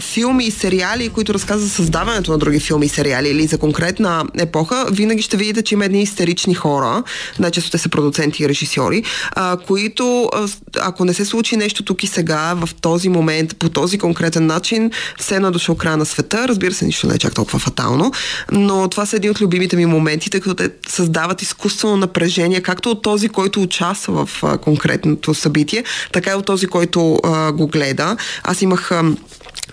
филми 0.00 0.44
и 0.44 0.50
сериали, 0.50 1.08
които 1.08 1.34
разказват 1.34 1.68
за 1.68 1.74
създаването 1.74 2.32
на 2.32 2.38
други 2.38 2.60
филми 2.60 2.86
и 2.86 2.88
сериали 2.88 3.28
или 3.28 3.46
за 3.46 3.58
конкретна 3.58 4.24
епоха, 4.38 4.86
винаги 4.92 5.22
ще 5.22 5.36
видите, 5.36 5.62
че 5.62 5.74
има 5.74 5.84
едни 5.84 6.02
истерични 6.02 6.54
хора, 6.54 7.02
най-често 7.38 7.70
те 7.70 7.78
са 7.78 7.88
продуценти 7.88 8.42
и 8.42 8.48
режисьори, 8.48 9.02
а, 9.32 9.56
които, 9.66 10.30
ако 10.80 11.04
не 11.04 11.14
се 11.14 11.24
случи 11.24 11.56
нещо 11.56 11.82
тук 11.82 12.02
и 12.02 12.06
сега, 12.06 12.54
в 12.54 12.68
този 12.80 13.08
момент, 13.08 13.56
по 13.56 13.68
този 13.68 13.98
конкретен 13.98 14.46
начин, 14.46 14.90
все 15.18 15.36
едно 15.36 15.48
е 15.48 15.50
дошъл 15.50 15.74
края 15.74 15.96
на 15.96 16.06
света. 16.06 16.48
Разбира 16.48 16.74
се, 16.74 16.84
нищо 16.84 17.06
не 17.06 17.14
е 17.14 17.18
чак 17.18 17.34
толкова 17.34 17.58
фатално, 17.58 18.12
но 18.52 18.88
това 18.88 19.06
са 19.06 19.16
един 19.16 19.30
от 19.30 19.40
любимите 19.40 19.76
ми 19.76 19.86
моменти, 19.86 20.30
тъй 20.30 20.40
като 20.40 20.54
те 20.54 20.70
създават 20.88 21.42
изкуствено 21.42 21.96
напрежение, 21.96 22.60
както 22.60 22.90
от 22.90 23.02
този, 23.02 23.28
който 23.28 23.62
участва 23.62 24.26
в 24.26 24.58
конкретното 24.62 25.34
събитие, 25.34 25.84
така 26.12 26.30
и 26.30 26.34
от 26.34 26.46
този, 26.46 26.66
който 26.66 27.18
а, 27.24 27.52
го 27.52 27.66
гледа. 27.66 28.16
Аз 28.42 28.62
имах 28.62 28.92
а, 28.92 29.02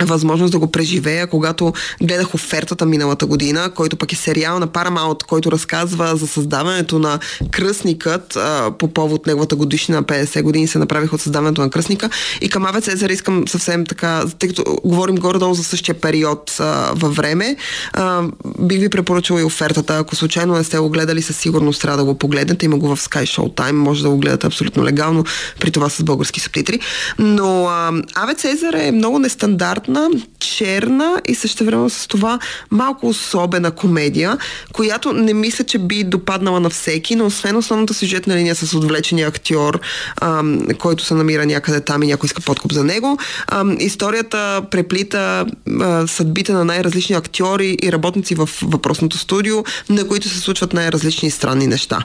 възможност 0.06 0.52
да 0.52 0.60
го 0.60 0.72
преживея, 0.72 1.28
когато 1.28 1.74
гледах 2.04 2.34
офертата 2.34 2.86
миналата 2.86 3.26
година, 3.26 3.70
който 3.76 3.96
пък 3.96 4.14
е 4.14 4.16
сериал 4.16 4.60
на 4.60 4.68
Paramount, 4.68 5.24
който 5.24 5.52
разказва 5.52 6.16
за 6.16 6.28
създаването 6.28 7.00
на 7.00 7.20
Кръстникът 7.52 8.36
а, 8.36 8.72
по 8.80 8.88
повод 8.88 9.28
неговата 9.28 9.56
годишна 9.56 10.04
50 10.04 10.42
години 10.42 10.68
се 10.68 10.80
направих 10.80 11.14
от 11.14 11.22
създаването 11.22 11.62
на 11.62 11.70
Кръстника. 11.70 12.10
И 12.42 12.50
към 12.50 12.66
Аве 12.66 12.82
Цезар 12.82 13.10
искам 13.10 13.48
съвсем 13.48 13.86
така, 13.86 14.24
тъй 14.40 14.50
като 14.50 14.64
говорим 14.84 15.16
горе-долу 15.16 15.54
за 15.54 15.64
същия 15.64 15.96
период 15.96 16.56
а, 16.60 16.92
във 16.96 17.16
време, 17.16 17.56
а, 17.94 18.24
бих 18.60 18.80
ви 18.80 18.90
препоръчала 18.90 19.42
и 19.42 19.44
офертата. 19.44 19.98
Ако 19.98 20.16
случайно 20.16 20.54
не 20.54 20.64
сте 20.64 20.78
го 20.78 20.90
гледали, 20.90 21.22
със 21.22 21.38
сигурност 21.38 21.82
трябва 21.82 21.98
да 21.98 22.06
го 22.06 22.18
погледнете. 22.18 22.66
Има 22.66 22.78
го 22.78 22.96
в 22.96 23.02
Sky 23.02 23.24
Showtime, 23.24 23.72
може 23.72 24.04
да 24.04 24.10
го 24.10 24.18
гледате 24.18 24.48
абсолютно 24.48 24.84
легално, 24.84 25.24
при 25.60 25.72
това 25.72 25.90
с 25.90 26.04
български 26.04 26.40
субтитри. 26.40 26.80
Но 27.20 27.66
а, 27.66 27.92
Аве 28.16 28.34
Цезар 28.34 28.74
е 28.74 28.92
много 28.92 29.20
нестандартна, 29.88 30.22
черна 30.40 31.22
и 31.28 31.36
също 31.36 31.66
време 31.66 31.90
с 31.90 32.08
това 32.08 32.40
малко 32.72 33.08
особена 33.08 33.72
комедия, 33.72 34.38
която 34.74 35.14
не 35.14 35.34
мисля, 35.34 35.64
че 35.64 35.78
би 35.78 36.04
допаднала 36.04 36.60
на 36.60 36.70
всеки, 36.70 37.16
но 37.16 37.26
освен 37.26 37.56
основната 37.56 37.94
сюжетна 37.94 38.36
линия 38.36 38.56
с 38.56 38.74
отвлечения 38.74 39.28
актьор, 39.28 39.80
ам, 40.22 40.60
който 40.80 41.06
се 41.06 41.14
намира 41.14 41.46
някъде 41.46 41.82
там 41.82 42.04
и 42.04 42.08
някой 42.08 42.28
иска 42.28 42.42
подкуп 42.42 42.72
за 42.74 42.84
него, 42.84 43.18
ам, 43.48 43.78
историята 43.80 44.62
преплита 44.72 45.46
а, 45.82 46.08
съдбите 46.08 46.54
на 46.54 46.66
най-различни 46.66 47.16
актьори 47.16 47.78
и 47.84 47.92
работници 47.92 48.36
в 48.36 48.50
въпросното 48.62 49.18
студио, 49.18 49.64
на 49.90 50.08
които 50.08 50.30
се 50.30 50.40
случват 50.40 50.74
най-различни 50.74 51.32
странни 51.32 51.68
неща. 51.68 52.00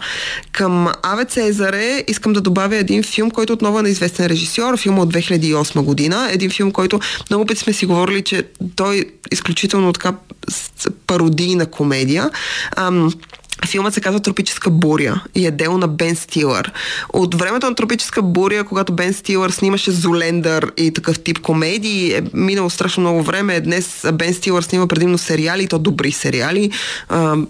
Към 0.52 0.88
Аве 1.02 1.24
Цезаре 1.24 2.04
искам 2.08 2.32
да 2.32 2.40
добавя 2.40 2.76
един 2.76 3.02
филм, 3.02 3.30
който 3.30 3.52
отново 3.52 3.78
е 3.78 3.82
на 3.82 3.88
известен 3.88 4.26
режисьор, 4.26 4.76
филм 4.76 4.98
от 4.98 5.14
2008 5.14 5.82
година, 5.82 6.28
един 6.32 6.50
филм, 6.50 6.70
който 6.70 7.00
много 7.30 7.46
пъти 7.46 7.60
сме 7.72 7.78
си 7.78 7.86
говорили, 7.86 8.22
че 8.22 8.44
той 8.76 9.04
изключително 9.30 9.92
така 9.92 10.14
пародийна 11.06 11.66
комедия. 11.66 12.30
Ам, 12.76 13.12
Филмът 13.66 13.94
се 13.94 14.00
казва 14.00 14.20
Тропическа 14.20 14.70
буря 14.70 15.22
и 15.34 15.46
е 15.46 15.50
дело 15.50 15.78
на 15.78 15.88
Бен 15.88 16.16
Стилър. 16.16 16.72
От 17.12 17.34
времето 17.34 17.66
на 17.66 17.74
Тропическа 17.74 18.22
буря, 18.22 18.64
когато 18.64 18.92
Бен 18.92 19.14
Стилър 19.14 19.50
снимаше 19.50 19.90
Золендър 19.90 20.72
и 20.76 20.92
такъв 20.92 21.20
тип 21.20 21.38
комедии, 21.38 22.12
е 22.14 22.22
минало 22.34 22.70
страшно 22.70 23.00
много 23.00 23.22
време. 23.22 23.60
Днес 23.60 24.06
Бен 24.12 24.34
Стилър 24.34 24.62
снима 24.62 24.86
предимно 24.86 25.18
сериали, 25.18 25.62
и 25.62 25.66
то 25.66 25.78
добри 25.78 26.12
сериали. 26.12 26.70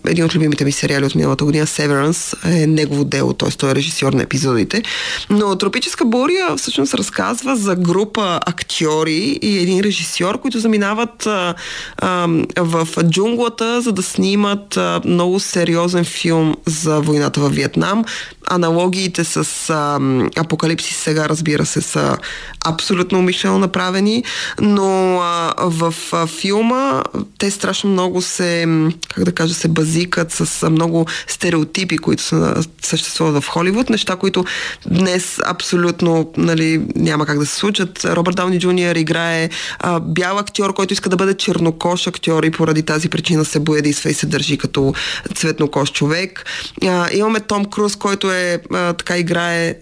един 0.07 0.25
от 0.25 0.35
любимите 0.35 0.65
ми 0.65 0.73
сериали 0.73 1.05
от 1.05 1.15
миналата 1.15 1.45
година, 1.45 1.67
Severance, 1.67 2.47
е 2.63 2.67
негово 2.67 3.05
дело, 3.05 3.33
т.е. 3.33 3.51
той 3.51 3.71
е 3.71 3.75
режисьор 3.75 4.13
на 4.13 4.23
епизодите. 4.23 4.83
Но 5.31 5.57
Тропическа 5.57 6.05
буря 6.05 6.57
всъщност 6.57 6.95
разказва 6.95 7.57
за 7.57 7.77
група 7.77 8.41
актьори 8.47 9.39
и 9.43 9.59
един 9.59 9.81
режисьор, 9.81 10.41
които 10.41 10.59
заминават 10.59 11.27
а, 11.27 11.55
а, 11.99 12.29
в 12.57 12.89
джунглата, 13.05 13.81
за 13.81 13.93
да 13.93 14.03
снимат 14.03 14.77
а, 14.77 15.01
много 15.05 15.41
сериозен 15.41 15.92
сериозен 15.93 16.05
филм 16.05 16.55
за 16.67 17.01
войната 17.01 17.41
във 17.41 17.55
Виетнам. 17.55 18.05
Аналогиите 18.51 19.25
с 19.25 19.71
а, 19.71 20.01
Апокалипсис 20.37 20.97
сега, 20.97 21.29
разбира 21.29 21.67
се, 21.67 21.81
са 21.81 22.17
абсолютно 22.65 23.19
умишлено 23.19 23.59
направени, 23.59 24.25
но 24.61 25.19
а, 25.23 25.55
в 25.59 25.95
а, 26.13 26.27
филма 26.27 27.03
те 27.39 27.51
страшно 27.51 27.91
много 27.91 28.23
се, 28.23 28.67
как 29.15 29.25
да 29.25 29.33
кажа, 29.33 29.55
се 29.55 29.69
базикат 29.69 30.33
с 30.33 30.63
а, 30.63 30.71
много 30.71 31.07
стереотипи, 31.27 31.99
които 31.99 32.23
са, 32.23 32.65
съществуват 32.83 33.45
в 33.45 33.49
Холивуд, 33.49 33.91
неща, 33.91 34.17
които 34.17 34.45
днес 34.87 35.39
абсолютно 35.47 36.33
нали, 36.37 36.87
няма 36.97 37.27
как 37.27 37.39
да 37.39 37.47
се 37.47 37.57
случат. 37.57 38.05
Робърт 38.05 38.37
Дауни 38.37 38.59
Джуниор 38.59 38.97
играе 38.97 39.51
а, 39.79 40.01
бял 40.01 40.39
актьор, 40.39 40.75
който 40.75 40.93
иска 40.93 41.09
да 41.09 41.17
бъде 41.17 41.35
чернокош 41.35 42.07
актьор 42.07 42.43
и 42.43 42.51
поради 42.51 42.83
тази 42.83 43.09
причина 43.09 43.45
се 43.45 43.61
боядисва 43.61 44.11
и 44.11 44.15
се 44.15 44.27
държи 44.27 44.59
като 44.59 44.95
цветнокош 45.35 45.82
човек. 45.91 46.45
А, 46.87 47.09
имаме 47.13 47.41
Том 47.41 47.65
Круз, 47.65 47.97
който 47.97 48.33
е 48.33 48.61
а, 48.73 48.93
така 48.93 49.19
играе 49.19 49.75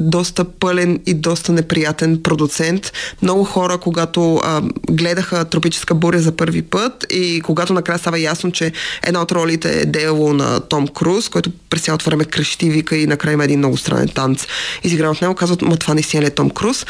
доста 0.00 0.44
пълен 0.44 1.00
и 1.06 1.14
доста 1.14 1.52
неприятен 1.52 2.22
продуцент. 2.22 2.92
Много 3.22 3.44
хора, 3.44 3.78
когато 3.78 4.36
а, 4.36 4.62
гледаха 4.90 5.44
Тропическа 5.44 5.94
буря 5.94 6.18
за 6.18 6.36
първи 6.36 6.62
път 6.62 7.06
и 7.10 7.40
когато 7.40 7.72
накрая 7.72 7.98
става 7.98 8.18
ясно, 8.18 8.52
че 8.52 8.72
една 9.02 9.22
от 9.22 9.32
ролите 9.32 9.80
е 9.80 9.86
дело 9.86 10.32
на 10.32 10.60
Том 10.60 10.88
Круз, 10.88 11.28
който 11.28 11.50
през 11.70 11.82
цялото 11.82 12.04
време 12.04 12.24
крещи, 12.24 12.70
вика 12.70 12.96
и 12.96 13.06
накрая 13.06 13.34
има 13.34 13.44
един 13.44 13.58
много 13.58 13.76
странен 13.76 14.08
танц. 14.08 14.46
Изигран 14.84 15.10
от 15.10 15.22
него, 15.22 15.34
казват, 15.34 15.62
ма 15.62 15.76
това 15.76 15.94
наистина 15.94 16.22
ли 16.22 16.26
е 16.26 16.30
Том 16.30 16.50
Круз? 16.50 16.86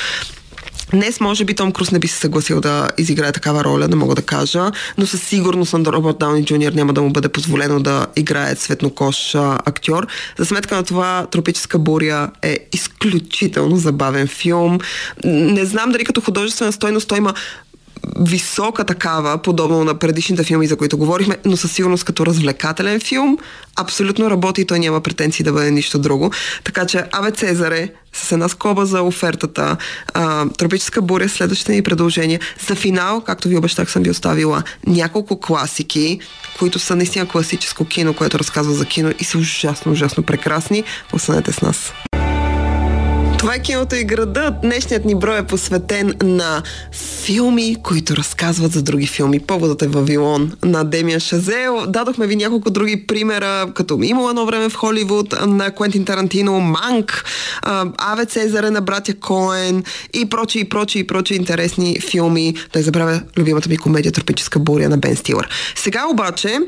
Днес, 0.91 1.21
може 1.21 1.45
би, 1.45 1.55
Том 1.55 1.73
Круз 1.73 1.91
не 1.91 1.99
би 1.99 2.09
се 2.09 2.19
съгласил 2.19 2.61
да 2.61 2.89
изиграе 2.99 3.33
такава 3.33 3.65
роля, 3.65 3.89
не 3.89 3.97
мога 3.97 4.15
да 4.15 4.23
кажа, 4.23 4.71
но 4.99 5.07
със 5.07 5.23
сигурност 5.23 5.73
на 5.73 5.93
Робърт 5.93 6.19
Дауни 6.19 6.45
Джуниор 6.45 6.73
няма 6.73 6.93
да 6.93 7.03
му 7.03 7.11
бъде 7.11 7.29
позволено 7.29 7.81
да 7.81 8.07
играе 8.17 8.55
цветнокош 8.55 9.35
актьор. 9.35 10.07
За 10.39 10.47
сметка 10.47 10.77
на 10.77 10.83
това, 10.83 11.27
Тропическа 11.31 11.79
буря 11.79 12.31
е 12.43 12.59
изключително 12.73 13.77
забавен 13.77 14.27
филм. 14.27 14.79
Не 15.25 15.65
знам 15.65 15.93
дали 15.93 16.05
като 16.05 16.21
художествена 16.21 16.73
стойност 16.73 17.09
той 17.09 17.19
има 17.19 17.35
висока 18.21 18.85
такава, 18.85 19.39
подобно 19.39 19.85
на 19.85 19.95
предишните 19.95 20.45
филми, 20.45 20.67
за 20.67 20.77
които 20.77 20.99
говорихме, 20.99 21.37
но 21.45 21.57
със 21.57 21.73
сигурност 21.73 22.05
като 22.05 22.27
развлекателен 22.27 23.01
филм 23.01 23.39
абсолютно 23.77 24.31
работи 24.31 24.61
и 24.61 24.65
той 24.65 24.79
няма 24.79 25.01
претенции 25.01 25.45
да 25.45 25.53
бъде 25.53 25.71
нищо 25.71 25.99
друго. 25.99 26.31
Така 26.65 26.87
че 26.87 27.05
Аве 27.13 27.31
Цезаре 27.31 27.93
с 28.13 28.33
една 28.33 28.49
скоба 28.49 28.87
за 28.87 29.03
офертата, 29.03 29.77
а, 30.15 30.49
Тропическа 30.49 31.03
буря, 31.03 31.29
следващите 31.29 31.73
ни 31.73 31.83
предложения. 31.83 32.41
За 32.69 32.75
финал, 32.75 33.21
както 33.21 33.49
ви 33.49 33.57
обещах, 33.57 33.91
съм 33.91 34.03
ви 34.03 34.11
оставила 34.11 34.63
няколко 34.87 35.41
класики, 35.41 36.19
които 36.59 36.79
са 36.79 36.97
наистина 36.97 37.29
класическо 37.29 37.85
кино, 37.85 38.15
което 38.15 38.39
разказва 38.39 38.73
за 38.73 38.87
кино 38.87 39.13
и 39.21 39.25
са 39.25 39.39
ужасно, 39.39 39.93
ужасно 39.93 40.23
прекрасни. 40.23 40.85
Останете 41.13 41.53
с 41.53 41.63
нас. 41.63 41.93
Това 43.39 43.55
е 43.55 43.63
киното 43.63 43.97
и 43.97 44.05
града. 44.05 44.55
Днешният 44.63 45.05
ни 45.05 45.15
брой 45.15 45.39
е 45.39 45.47
посветен 45.47 46.15
на 46.23 46.63
филми, 47.25 47.77
които 47.83 48.17
разказват 48.17 48.73
за 48.73 48.83
други 48.83 49.07
филми. 49.07 49.41
Поводът 49.41 49.83
е 49.83 49.89
Вавилон 49.89 50.53
на 50.65 50.85
Демия 50.85 51.21
Шазел. 51.21 51.85
Дадохме 51.89 52.27
ви 52.27 52.37
няколко 52.37 52.71
други 52.71 53.07
примера, 53.07 53.67
като 53.75 53.99
имало 54.03 54.31
едно 54.31 54.47
време 54.47 54.69
в 54.69 54.75
Холивуд 54.75 55.35
на 55.47 55.71
Квентин 55.71 56.05
Тарантино, 56.05 56.61
Манк, 56.61 57.25
Аве 57.99 58.27
Цезаре 58.27 58.71
на 58.71 58.81
братя 58.81 59.15
Коен 59.15 59.85
и 60.15 60.29
прочи, 60.29 60.61
и 60.61 60.69
прочи, 60.69 60.99
и 60.99 61.07
прочи 61.07 61.35
интересни 61.35 62.01
филми. 62.01 62.55
Да 62.73 62.83
забравя 62.83 63.23
любимата 63.37 63.69
ми 63.69 63.77
комедия 63.77 64.13
Тропическа 64.13 64.59
буря 64.59 64.89
на 64.89 64.99
Бен 64.99 65.17
Стилър. 65.17 65.49
Сега 65.75 66.07
обаче 66.11 66.59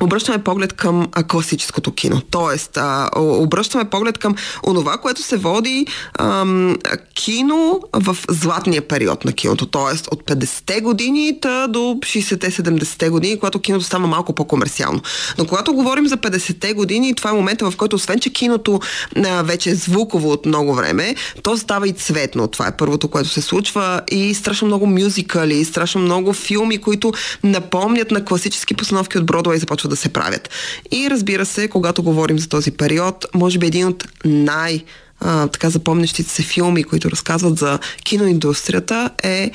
обръщаме 0.00 0.44
поглед 0.44 0.72
към 0.72 1.08
а, 1.12 1.22
класическото 1.24 1.92
кино. 1.92 2.22
Тоест, 2.30 2.76
а, 2.76 3.10
обръщаме 3.16 3.84
поглед 3.84 4.18
към 4.18 4.34
онова, 4.66 4.98
което 4.98 5.22
се 5.22 5.36
води 5.36 5.86
ам, 6.18 6.76
кино 7.14 7.80
в 7.92 8.16
златния 8.30 8.88
период 8.88 9.24
на 9.24 9.32
киното. 9.32 9.66
Тоест, 9.66 10.08
от 10.12 10.22
50-те 10.24 10.80
години 10.80 11.38
та 11.40 11.66
до 11.66 11.78
60-те, 11.80 12.50
70-те 12.50 13.08
години, 13.08 13.38
когато 13.38 13.60
киното 13.60 13.84
става 13.84 14.06
малко 14.06 14.32
по-комерциално. 14.32 15.00
Но 15.38 15.46
когато 15.46 15.74
говорим 15.74 16.06
за 16.06 16.16
50-те 16.16 16.72
години, 16.72 17.14
това 17.14 17.30
е 17.30 17.34
момента, 17.34 17.70
в 17.70 17.76
който 17.76 17.96
освен, 17.96 18.20
че 18.20 18.32
киното 18.32 18.80
а, 19.16 19.42
вече 19.42 19.70
е 19.70 19.74
звуково 19.74 20.30
от 20.30 20.46
много 20.46 20.74
време, 20.74 21.14
то 21.42 21.56
става 21.56 21.88
и 21.88 21.92
цветно. 21.92 22.48
Това 22.48 22.66
е 22.66 22.76
първото, 22.76 23.08
което 23.08 23.28
се 23.28 23.40
случва. 23.40 24.02
И 24.10 24.34
страшно 24.34 24.66
много 24.66 24.86
мюзикали, 24.86 25.64
страшно 25.64 26.00
много 26.00 26.32
филми, 26.32 26.78
които 26.78 27.12
напомнят 27.42 28.10
на 28.10 28.24
класически 28.24 28.74
постановки 28.74 29.18
от 29.18 29.26
Бродвей 29.26 29.58
започват 29.82 29.90
да 29.90 29.96
се 29.96 30.08
правят. 30.08 30.50
И 30.90 31.10
разбира 31.10 31.46
се, 31.46 31.68
когато 31.68 32.02
говорим 32.02 32.38
за 32.38 32.48
този 32.48 32.70
период, 32.70 33.26
може 33.34 33.58
би 33.58 33.66
един 33.66 33.86
от 33.86 34.04
най- 34.24 34.84
а, 35.20 35.46
така 35.48 35.70
запомнящите 35.70 36.30
се 36.30 36.42
филми, 36.42 36.84
които 36.84 37.10
разказват 37.10 37.58
за 37.58 37.78
киноиндустрията 38.04 39.10
е 39.22 39.50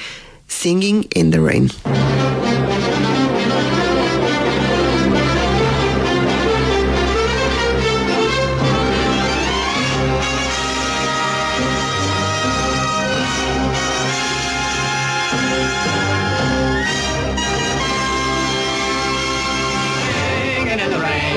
Singing 0.49 1.07
in 1.15 1.29
the 1.29 1.39
Rain. 1.39 1.71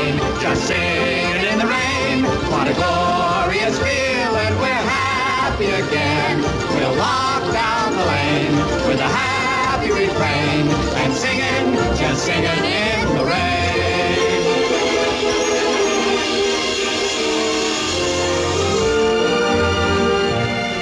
rain, 0.01 0.19
just 0.41 0.67
singing 0.67 1.43
in 1.53 1.59
the 1.59 1.67
rain. 1.67 2.25
What 2.53 2.67
a 2.69 2.75
glorious 2.75 3.77
feeling, 3.79 4.55
we're 4.63 4.87
happy 4.99 5.71
again. 5.83 6.37
We'll 6.75 6.97
walk 6.97 7.43
down 7.53 7.89
the 7.99 8.07
lane 8.13 8.57
with 8.89 9.01
a 9.01 9.11
happy 9.23 9.91
refrain 9.91 10.65
and 11.01 11.13
singing, 11.13 11.67
just 12.01 12.25
singing 12.25 12.65
in 12.65 13.07
the 13.19 13.25
rain. 13.25 13.51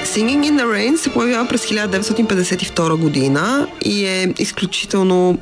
Singing 0.05 0.43
in 0.43 0.57
the 0.57 0.65
Rain 0.65 0.97
се 0.97 1.09
появява 1.09 1.47
през 1.47 1.61
1952 1.61 2.97
година 2.97 3.67
и 3.85 4.05
е 4.05 4.33
изключително 4.39 5.37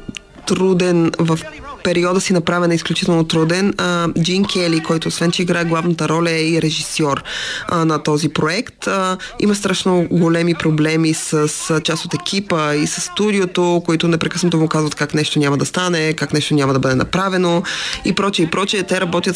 труден 0.48 1.12
в 1.20 1.40
периода 1.84 2.22
си 2.22 2.34
направен 2.34 2.72
е 2.72 2.76
изключително 2.76 3.24
труден. 3.24 3.74
А, 3.78 4.08
Джин 4.22 4.46
Кели, 4.46 4.84
който 4.84 5.08
освен, 5.08 5.32
че 5.32 5.42
играе 5.42 5.66
главната 5.66 6.10
роля, 6.10 6.32
е 6.32 6.50
и 6.50 6.62
режисьор 6.62 7.24
а, 7.68 7.86
на 7.86 8.04
този 8.04 8.30
проект. 8.30 8.88
А, 8.88 9.18
има 9.40 9.56
страшно 9.56 10.08
големи 10.12 10.54
проблеми 10.54 11.14
с, 11.14 11.48
с 11.48 11.82
част 11.82 12.06
от 12.06 12.14
екипа 12.14 12.76
и 12.76 12.88
с 12.88 13.02
студиото, 13.02 13.82
които 13.86 14.08
непрекъснато 14.08 14.58
му 14.58 14.68
казват 14.68 14.96
как 14.96 15.14
нещо 15.14 15.40
няма 15.40 15.58
да 15.58 15.66
стане, 15.66 16.14
как 16.14 16.34
нещо 16.34 16.54
няма 16.54 16.74
да 16.74 16.80
бъде 16.80 16.96
направено 16.96 17.64
и 18.06 18.14
прочее 18.14 18.46
и 18.46 18.50
прочее. 18.50 18.84
Те 18.84 19.02
работят 19.02 19.36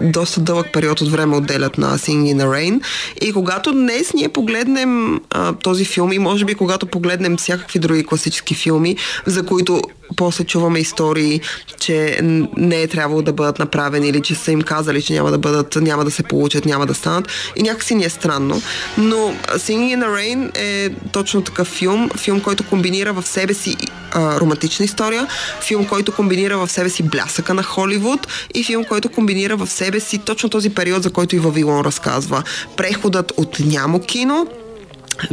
доста 0.00 0.40
дълъг 0.40 0.66
период 0.72 1.00
от 1.00 1.10
време 1.10 1.36
отделят 1.36 1.78
на 1.78 1.98
Singing 1.98 2.36
in 2.36 2.42
the 2.42 2.46
Rain. 2.46 2.80
И 3.20 3.32
когато 3.32 3.72
днес 3.72 4.14
ние 4.14 4.28
погледнем 4.28 5.20
а, 5.30 5.52
този 5.52 5.84
филм 5.84 6.12
и 6.12 6.18
може 6.18 6.44
би 6.44 6.54
когато 6.54 6.86
погледнем 6.86 7.36
всякакви 7.36 7.78
други 7.78 8.06
класически 8.06 8.54
филми, 8.54 8.96
за 9.26 9.46
които 9.46 9.82
после 10.16 10.44
чуваме 10.44 10.78
истории, 10.78 11.40
че 11.82 12.18
не 12.56 12.82
е 12.82 12.88
трябвало 12.88 13.22
да 13.22 13.32
бъдат 13.32 13.58
направени 13.58 14.08
или 14.08 14.22
че 14.22 14.34
са 14.34 14.52
им 14.52 14.62
казали, 14.62 15.02
че 15.02 15.12
няма 15.12 15.30
да 15.30 15.38
бъдат, 15.38 15.76
няма 15.76 16.04
да 16.04 16.10
се 16.10 16.22
получат, 16.22 16.64
няма 16.64 16.86
да 16.86 16.94
станат. 16.94 17.28
И 17.56 17.62
някакси 17.62 17.94
ни 17.94 18.04
е 18.04 18.08
странно. 18.08 18.62
Но 18.98 19.16
Singing 19.54 19.96
in 19.96 20.04
the 20.04 20.08
Rain 20.08 20.58
е 20.58 20.90
точно 21.12 21.42
такъв 21.42 21.68
филм. 21.68 22.10
Филм, 22.16 22.40
който 22.40 22.66
комбинира 22.66 23.12
в 23.12 23.26
себе 23.26 23.54
си 23.54 23.76
а, 24.12 24.40
романтична 24.40 24.84
история, 24.84 25.26
филм, 25.60 25.86
който 25.86 26.12
комбинира 26.12 26.58
в 26.58 26.68
себе 26.68 26.88
си 26.88 27.02
блясъка 27.02 27.54
на 27.54 27.62
Холивуд 27.62 28.26
и 28.54 28.64
филм, 28.64 28.84
който 28.84 29.08
комбинира 29.08 29.56
в 29.56 29.66
себе 29.66 30.00
си 30.00 30.18
точно 30.18 30.48
този 30.48 30.70
период, 30.70 31.02
за 31.02 31.10
който 31.10 31.36
и 31.36 31.38
Вавилон 31.38 31.80
разказва. 31.80 32.42
Преходът 32.76 33.32
от 33.36 33.60
нямо 33.60 34.00
кино 34.00 34.46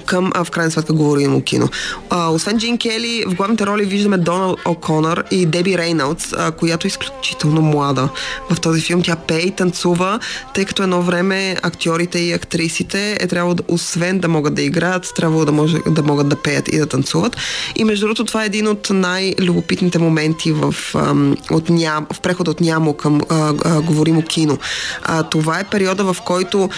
към, 0.06 0.32
а, 0.34 0.44
в 0.44 0.52
крайна 0.52 0.72
сметка, 0.72 0.94
говорим 0.94 1.42
кино. 1.42 1.70
А, 2.10 2.30
освен 2.30 2.58
Джин 2.58 2.78
Кели, 2.78 3.24
в 3.28 3.36
главните 3.36 3.66
роли 3.66 3.86
виждаме 3.86 4.18
Доналд 4.18 4.60
О'Конър 4.66 5.24
и 5.32 5.46
Деби 5.46 5.78
Рейнолдс, 5.78 6.34
а, 6.38 6.52
която 6.52 6.88
е 6.88 6.90
изключително 6.90 7.62
млада 7.62 8.10
в 8.50 8.60
този 8.60 8.82
филм. 8.82 9.02
Тя 9.02 9.16
пее 9.16 9.40
и 9.40 9.52
танцува, 9.52 10.20
тъй 10.54 10.66
като 10.66 10.84
едно 10.84 11.02
време 11.02 11.56
актьорите 11.64 12.20
и 12.20 12.34
актрисите 12.34 13.18
е 13.20 13.28
трябвало, 13.28 13.54
да, 13.54 13.64
освен 13.68 14.20
да 14.20 14.28
могат 14.28 14.54
да 14.54 14.62
играят, 14.62 15.14
трябвало 15.16 15.46
да, 15.46 15.52
може, 15.52 15.78
да 15.88 16.04
могат 16.04 16.30
да 16.30 16.36
пеят 16.36 16.68
и 16.68 16.78
да 16.78 16.86
танцуват. 16.86 17.38
И 17.76 17.84
между 17.84 18.06
другото, 18.06 18.26
това 18.26 18.44
е 18.44 18.46
един 18.46 18.68
от 18.68 18.88
най-любопитните 18.90 20.00
моменти 20.00 20.52
в, 20.52 20.76
ам, 20.96 21.38
от 21.52 21.70
ням, 21.70 22.08
в 22.14 22.20
преход 22.20 22.48
от 22.48 22.62
нямо 22.62 22.94
към 22.94 23.22
а, 23.30 23.54
а, 23.66 23.82
говоримо 23.82 24.22
кино. 24.22 24.58
А, 25.04 25.24
това 25.24 25.60
е 25.60 25.64
периода, 25.64 26.14
в 26.14 26.22
който 26.26 26.70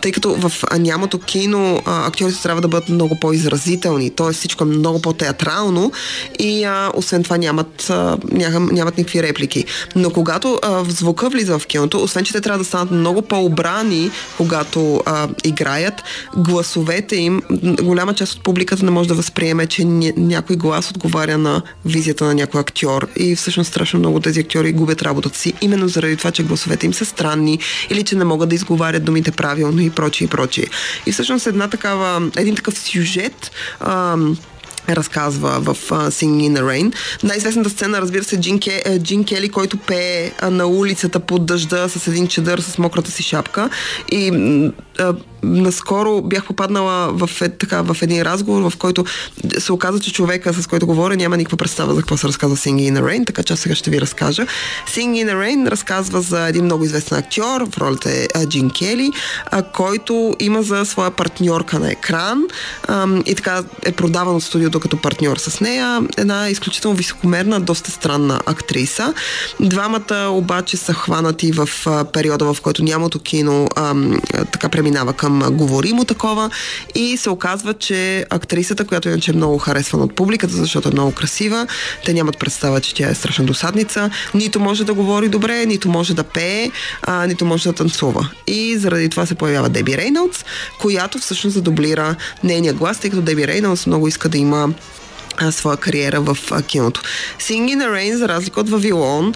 тъй 0.00 0.12
като 0.12 0.34
в 0.34 0.52
нямото 0.78 1.18
кино 1.18 1.82
а, 1.86 2.06
актьорите 2.06 2.42
трябва 2.42 2.62
да 2.62 2.68
бъдат 2.68 2.88
много 2.88 3.20
по-изразителни, 3.20 4.10
т.е. 4.10 4.32
всичко 4.32 4.64
е 4.64 4.66
много 4.66 5.02
по-театрално 5.02 5.92
и 6.38 6.64
а, 6.64 6.92
освен 6.94 7.22
това 7.22 7.36
нямат, 7.36 7.90
а, 7.90 8.18
нямат, 8.32 8.72
нямат 8.72 8.98
никакви 8.98 9.22
реплики. 9.22 9.64
Но 9.96 10.10
когато 10.10 10.58
а, 10.62 10.84
звука 10.84 11.28
влиза 11.28 11.58
в 11.58 11.66
киното, 11.66 12.02
освен 12.02 12.24
че 12.24 12.32
те 12.32 12.40
трябва 12.40 12.58
да 12.58 12.64
станат 12.64 12.90
много 12.90 13.22
по-обрани, 13.22 14.10
когато 14.36 15.02
а, 15.06 15.28
играят, 15.44 15.94
гласовете 16.36 17.16
им, 17.16 17.42
голяма 17.82 18.14
част 18.14 18.32
от 18.32 18.42
публиката 18.42 18.84
не 18.84 18.90
може 18.90 19.08
да 19.08 19.14
възприеме, 19.14 19.66
че 19.66 19.84
някой 19.84 20.56
глас 20.56 20.90
отговаря 20.90 21.38
на 21.38 21.62
визията 21.84 22.24
на 22.24 22.34
някой 22.34 22.60
актьор 22.60 23.08
и 23.16 23.36
всъщност 23.36 23.68
страшно 23.70 23.98
много 23.98 24.20
тези 24.20 24.40
актьори 24.40 24.72
губят 24.72 25.02
работата 25.02 25.38
си, 25.38 25.52
именно 25.60 25.88
заради 25.88 26.16
това, 26.16 26.30
че 26.30 26.42
гласовете 26.42 26.86
им 26.86 26.94
са 26.94 27.04
странни 27.04 27.58
или 27.90 28.02
че 28.02 28.16
не 28.16 28.24
могат 28.24 28.48
да 28.48 28.54
изговарят 28.54 29.04
думите 29.04 29.29
думите 29.30 29.36
правилно 29.36 29.80
и 29.80 29.90
прочие 29.90 30.24
и 30.24 30.28
прочие. 30.28 30.66
И 31.06 31.12
всъщност 31.12 31.46
една 31.46 31.68
такава, 31.68 32.30
един 32.36 32.54
такъв 32.54 32.78
сюжет 32.78 33.50
ам, 33.80 34.36
разказва 34.88 35.60
в 35.60 35.74
uh, 35.74 36.08
Singing 36.08 36.50
in 36.50 36.58
the 36.58 36.62
Rain. 36.62 36.94
Най-известната 37.22 37.70
сцена, 37.70 38.00
разбира 38.00 38.24
се, 38.24 38.40
Джин, 38.40 38.60
Ке, 38.60 38.82
е, 38.84 38.98
Джин 38.98 39.24
Кели, 39.24 39.48
който 39.48 39.76
пее 39.76 40.32
на 40.42 40.66
улицата 40.66 41.20
под 41.20 41.46
дъжда 41.46 41.88
с 41.88 42.06
един 42.06 42.28
чедър 42.28 42.60
с 42.60 42.78
мократа 42.78 43.10
си 43.10 43.22
шапка. 43.22 43.70
И 44.12 44.30
uh, 45.00 45.16
наскоро 45.42 46.22
бях 46.22 46.44
попаднала 46.44 47.12
в, 47.12 47.30
е, 47.42 47.48
така, 47.48 47.82
в 47.82 47.96
един 48.02 48.22
разговор, 48.22 48.70
в 48.70 48.76
който 48.76 49.04
се 49.58 49.72
оказа, 49.72 50.00
че 50.00 50.12
човека, 50.12 50.54
с 50.54 50.66
който 50.66 50.86
говоря, 50.86 51.16
няма 51.16 51.36
никаква 51.36 51.56
представа 51.56 51.94
за 51.94 52.00
какво 52.00 52.16
се 52.16 52.28
разказва 52.28 52.56
Singing 52.56 52.92
in 52.92 52.98
the 52.98 53.02
Rain, 53.02 53.26
така 53.26 53.42
че 53.42 53.52
аз 53.52 53.60
сега 53.60 53.74
ще 53.74 53.90
ви 53.90 54.00
разкажа. 54.00 54.46
Singing 54.88 55.24
in 55.24 55.30
the 55.30 55.34
Rain 55.34 55.70
разказва 55.70 56.20
за 56.20 56.48
един 56.48 56.64
много 56.64 56.84
известен 56.84 57.18
актьор, 57.18 57.66
в 57.70 57.78
ролята 57.78 58.10
е 58.10 58.46
Джин 58.46 58.70
Кели, 58.70 59.10
който 59.72 60.34
има 60.38 60.62
за 60.62 60.84
своя 60.84 61.10
партньорка 61.10 61.78
на 61.78 61.90
екран 61.90 62.42
а, 62.88 63.06
и 63.26 63.34
така 63.34 63.62
е 63.82 63.92
продаван 63.92 64.36
от 64.36 64.42
студиото 64.42 64.80
като 64.80 64.96
партньор 64.96 65.36
с 65.36 65.60
нея. 65.60 66.00
Една 66.16 66.48
изключително 66.48 66.96
високомерна, 66.96 67.60
доста 67.60 67.90
странна 67.90 68.40
актриса. 68.46 69.14
Двамата 69.60 70.28
обаче 70.30 70.76
са 70.76 70.92
хванати 70.92 71.52
в 71.52 71.68
периода, 72.12 72.54
в 72.54 72.60
който 72.60 72.84
нямато 72.84 73.18
кино 73.18 73.68
а, 73.76 73.94
така 74.52 74.68
преминава 74.68 74.89
към 74.92 75.30
към 75.30 75.56
говоримо 75.56 76.04
такова 76.04 76.50
и 76.94 77.16
се 77.16 77.30
оказва, 77.30 77.74
че 77.74 78.26
актрисата, 78.30 78.84
която 78.84 79.08
иначе 79.08 79.30
е 79.30 79.34
много 79.34 79.58
харесвана 79.58 80.04
от 80.04 80.14
публиката, 80.14 80.52
защото 80.52 80.88
е 80.88 80.92
много 80.92 81.12
красива, 81.12 81.66
те 82.04 82.14
нямат 82.14 82.38
представа, 82.38 82.80
че 82.80 82.94
тя 82.94 83.08
е 83.08 83.14
страшна 83.14 83.44
досадница, 83.44 84.10
нито 84.34 84.60
може 84.60 84.84
да 84.84 84.94
говори 84.94 85.28
добре, 85.28 85.66
нито 85.66 85.88
може 85.88 86.14
да 86.14 86.24
пее, 86.24 86.70
а, 87.02 87.26
нито 87.26 87.44
може 87.44 87.68
да 87.68 87.72
танцува. 87.72 88.28
И 88.46 88.78
заради 88.78 89.08
това 89.08 89.26
се 89.26 89.34
появява 89.34 89.68
Деби 89.68 89.96
Рейнолдс, 89.96 90.44
която 90.80 91.18
всъщност 91.18 91.54
задублира 91.54 92.14
нейния 92.44 92.74
глас, 92.74 92.98
тъй 92.98 93.10
като 93.10 93.22
Деби 93.22 93.46
Рейнолдс 93.46 93.86
много 93.86 94.08
иска 94.08 94.28
да 94.28 94.38
има 94.38 94.68
своя 95.50 95.76
кариера 95.76 96.20
в 96.20 96.36
киното. 96.66 97.02
Singing 97.38 97.76
in 97.76 97.78
the 97.78 97.88
Rain, 97.88 98.16
за 98.16 98.28
разлика 98.28 98.60
от 98.60 98.68
Вавилон, 98.68 99.34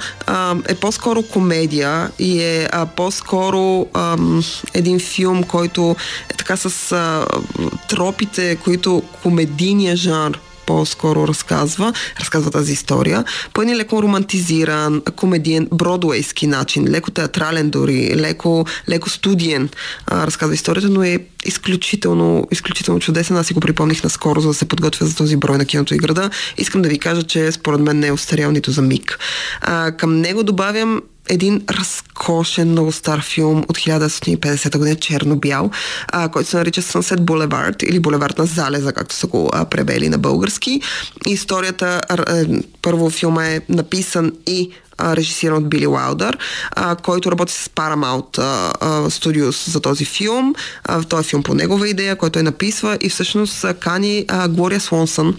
е 0.68 0.74
по-скоро 0.74 1.22
комедия 1.22 2.10
и 2.18 2.42
е 2.42 2.68
по-скоро 2.96 3.86
един 4.74 5.00
филм, 5.00 5.42
който 5.42 5.96
е 6.30 6.34
така 6.34 6.56
с 6.56 6.96
тропите, 7.88 8.56
които 8.56 9.02
комедийния 9.22 9.96
жанр 9.96 10.40
по-скоро 10.66 11.28
разказва, 11.28 11.92
разказва 12.20 12.50
тази 12.50 12.72
история, 12.72 13.24
по 13.52 13.62
един 13.62 13.76
леко 13.76 14.02
романтизиран, 14.02 15.02
комедиен, 15.16 15.68
бродуейски 15.72 16.46
начин, 16.46 16.88
леко 16.88 17.10
театрален 17.10 17.70
дори, 17.70 18.12
леко, 18.16 18.66
леко 18.88 19.10
студиен 19.10 19.68
а, 20.06 20.26
разказва 20.26 20.54
историята, 20.54 20.88
но 20.88 21.02
е 21.02 21.18
изключително, 21.44 22.48
изключително 22.50 23.00
чудесен. 23.00 23.36
Аз 23.36 23.46
си 23.46 23.54
го 23.54 23.60
припомних 23.60 24.04
наскоро, 24.04 24.40
за 24.40 24.48
да 24.48 24.54
се 24.54 24.64
подготвя 24.64 25.06
за 25.06 25.16
този 25.16 25.36
брой 25.36 25.58
на 25.58 25.64
киното 25.64 25.94
и 25.94 25.98
града. 25.98 26.30
Искам 26.58 26.82
да 26.82 26.88
ви 26.88 26.98
кажа, 26.98 27.22
че 27.22 27.52
според 27.52 27.80
мен 27.80 27.98
не 27.98 28.06
е 28.06 28.12
остарял 28.12 28.50
нито 28.50 28.70
за 28.70 28.82
миг. 28.82 29.18
А, 29.60 29.92
към 29.92 30.20
него 30.20 30.42
добавям 30.42 31.02
един 31.28 31.62
разкошен, 31.70 32.70
много 32.70 32.92
стар 32.92 33.22
филм 33.22 33.58
от 33.58 33.78
1950 33.78 34.78
година, 34.78 34.96
черно-бял, 34.96 35.70
а, 36.08 36.28
който 36.28 36.50
се 36.50 36.56
нарича 36.56 36.82
Sunset 36.82 37.20
Boulevard 37.20 37.84
или 37.84 38.00
Булевард 38.00 38.38
на 38.38 38.46
залеза, 38.46 38.92
както 38.92 39.14
са 39.14 39.26
го 39.26 39.50
а, 39.52 39.64
превели 39.64 40.08
на 40.08 40.18
български. 40.18 40.80
Историята, 41.26 42.00
а, 42.08 42.40
е, 42.40 42.44
първо 42.82 43.10
филма 43.10 43.46
е 43.46 43.60
написан 43.68 44.32
и 44.46 44.70
режисиран 45.00 45.56
от 45.56 45.68
Били 45.68 45.86
Уайлдър, 45.86 46.38
а, 46.70 46.96
който 46.96 47.30
работи 47.30 47.52
с 47.52 47.68
Paramount 47.68 48.38
Studios 49.08 49.70
за 49.70 49.80
този 49.80 50.04
филм. 50.04 50.54
А, 50.84 51.02
той 51.02 51.20
е 51.20 51.22
филм 51.22 51.42
по 51.42 51.54
негова 51.54 51.88
идея, 51.88 52.16
който 52.16 52.38
е 52.38 52.42
написва 52.42 52.98
и 53.00 53.08
всъщност 53.08 53.64
кани 53.80 54.24
а, 54.28 54.48
Глория 54.48 54.80
Слонсън, 54.80 55.36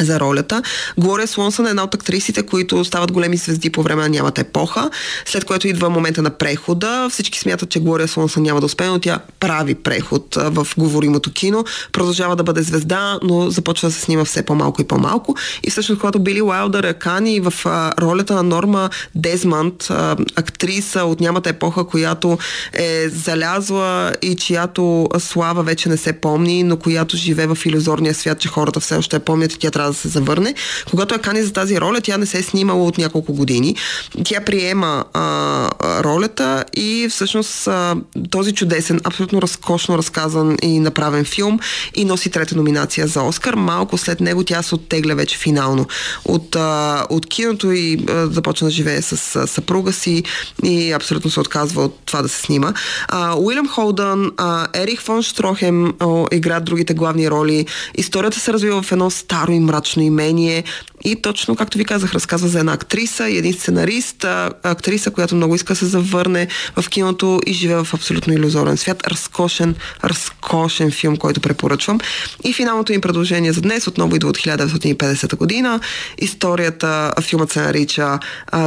за 0.00 0.20
ролята. 0.20 0.62
Глория 0.98 1.26
Слонсън 1.26 1.66
е 1.66 1.70
една 1.70 1.84
от 1.84 1.94
актрисите, 1.94 2.42
които 2.42 2.84
стават 2.84 3.12
големи 3.12 3.36
звезди 3.36 3.70
по 3.70 3.82
време 3.82 4.02
на 4.02 4.08
нямата 4.08 4.40
епоха, 4.40 4.90
след 5.24 5.44
което 5.44 5.68
идва 5.68 5.90
момента 5.90 6.22
на 6.22 6.30
прехода. 6.30 7.08
Всички 7.10 7.38
смятат, 7.38 7.70
че 7.70 7.80
Глория 7.80 8.08
Слонсън 8.08 8.42
няма 8.42 8.60
да 8.60 8.66
успее, 8.66 8.88
но 8.88 8.98
тя 8.98 9.18
прави 9.40 9.74
преход 9.74 10.34
в 10.34 10.66
говоримото 10.78 11.32
кино, 11.32 11.64
продължава 11.92 12.36
да 12.36 12.42
бъде 12.42 12.62
звезда, 12.62 13.18
но 13.22 13.50
започва 13.50 13.88
да 13.88 13.94
се 13.94 14.00
снима 14.00 14.24
все 14.24 14.42
по-малко 14.42 14.82
и 14.82 14.84
по-малко. 14.84 15.36
И 15.62 15.70
всъщност, 15.70 16.00
когато 16.00 16.18
Били 16.18 16.42
Уайлдър 16.42 16.84
е 16.84 16.94
кани 16.94 17.40
в 17.40 17.52
ролята 18.00 18.34
на 18.34 18.42
Норма 18.42 18.90
Дезмант, 19.14 19.88
актриса 20.36 21.04
от 21.04 21.20
нямата 21.20 21.50
епоха, 21.50 21.86
която 21.86 22.38
е 22.72 23.08
залязла 23.08 24.12
и 24.22 24.36
чиято 24.36 25.08
слава 25.18 25.62
вече 25.62 25.88
не 25.88 25.96
се 25.96 26.12
помни, 26.12 26.62
но 26.62 26.76
която 26.76 27.16
живее 27.16 27.46
в 27.46 27.58
иллюзорния 27.66 28.14
свят, 28.14 28.38
че 28.38 28.48
хората 28.48 28.80
все 28.80 28.96
още 28.96 29.16
я 29.16 29.20
помнят 29.20 29.52
и 29.52 29.58
тя 29.58 29.70
трябва 29.70 29.85
трябва 29.86 29.92
да 29.92 29.98
се 29.98 30.08
завърне. 30.08 30.54
Когато 30.90 31.14
я 31.14 31.20
кани 31.20 31.42
за 31.42 31.52
тази 31.52 31.80
роля, 31.80 32.00
тя 32.00 32.18
не 32.18 32.26
се 32.26 32.38
е 32.38 32.42
снимала 32.42 32.84
от 32.84 32.98
няколко 32.98 33.32
години. 33.32 33.76
Тя 34.24 34.40
приема 34.40 35.04
а, 35.12 35.70
ролята 36.04 36.64
и 36.76 37.08
всъщност 37.10 37.68
а, 37.68 37.96
този 38.30 38.52
чудесен, 38.52 39.00
абсолютно 39.04 39.42
разкошно 39.42 39.98
разказан 39.98 40.56
и 40.62 40.78
направен 40.78 41.24
филм 41.24 41.58
и 41.94 42.04
носи 42.04 42.30
трета 42.30 42.56
номинация 42.56 43.06
за 43.06 43.22
Оскар. 43.22 43.54
Малко 43.54 43.98
след 43.98 44.20
него 44.20 44.44
тя 44.44 44.62
се 44.62 44.74
оттегля 44.74 45.14
вече 45.14 45.38
финално 45.38 45.86
от, 46.24 46.56
а, 46.56 47.06
от 47.10 47.26
киното 47.26 47.72
и 47.72 47.98
а, 48.08 48.26
започна 48.26 48.66
да 48.66 48.70
живее 48.70 49.02
с 49.02 49.36
а, 49.36 49.46
съпруга 49.46 49.92
си 49.92 50.24
и 50.64 50.92
абсолютно 50.92 51.30
се 51.30 51.40
отказва 51.40 51.84
от 51.84 51.98
това 52.06 52.22
да 52.22 52.28
се 52.28 52.40
снима. 52.40 52.72
А, 53.08 53.36
Уилям 53.38 53.68
Холдън, 53.68 54.32
а, 54.36 54.66
Ерих 54.74 55.00
фон 55.00 55.22
Штрохем 55.22 55.86
а, 56.00 56.24
играят 56.32 56.64
другите 56.64 56.94
главни 56.94 57.30
роли. 57.30 57.66
Историята 57.94 58.40
се 58.40 58.52
развива 58.52 58.82
в 58.82 58.92
едно 58.92 59.10
старо 59.10 59.52
и 59.52 59.60
мрачно 59.60 59.75
имение 59.96 60.64
и 61.04 61.22
точно, 61.22 61.56
както 61.56 61.78
ви 61.78 61.84
казах, 61.84 62.14
разказва 62.14 62.48
за 62.48 62.58
една 62.58 62.72
актриса 62.72 63.28
и 63.28 63.36
един 63.36 63.52
сценарист, 63.52 64.24
актриса, 64.62 65.10
която 65.10 65.34
много 65.34 65.54
иска 65.54 65.72
да 65.72 65.76
се 65.76 65.86
завърне 65.86 66.48
в 66.76 66.88
киното 66.88 67.40
и 67.46 67.52
живее 67.52 67.76
в 67.76 67.94
абсолютно 67.94 68.32
иллюзорен 68.32 68.76
свят. 68.76 69.06
Разкошен, 69.06 69.74
разкошен 70.04 70.90
филм, 70.90 71.16
който 71.16 71.40
препоръчвам. 71.40 72.00
И 72.44 72.52
финалното 72.52 72.92
им 72.92 73.00
предложение 73.00 73.52
за 73.52 73.60
днес 73.60 73.86
отново 73.86 74.16
идва 74.16 74.28
от 74.28 74.38
1950 74.38 75.36
година. 75.36 75.80
Историята, 76.18 77.12
филмът 77.20 77.52
се 77.52 77.60
нарича 77.60 78.18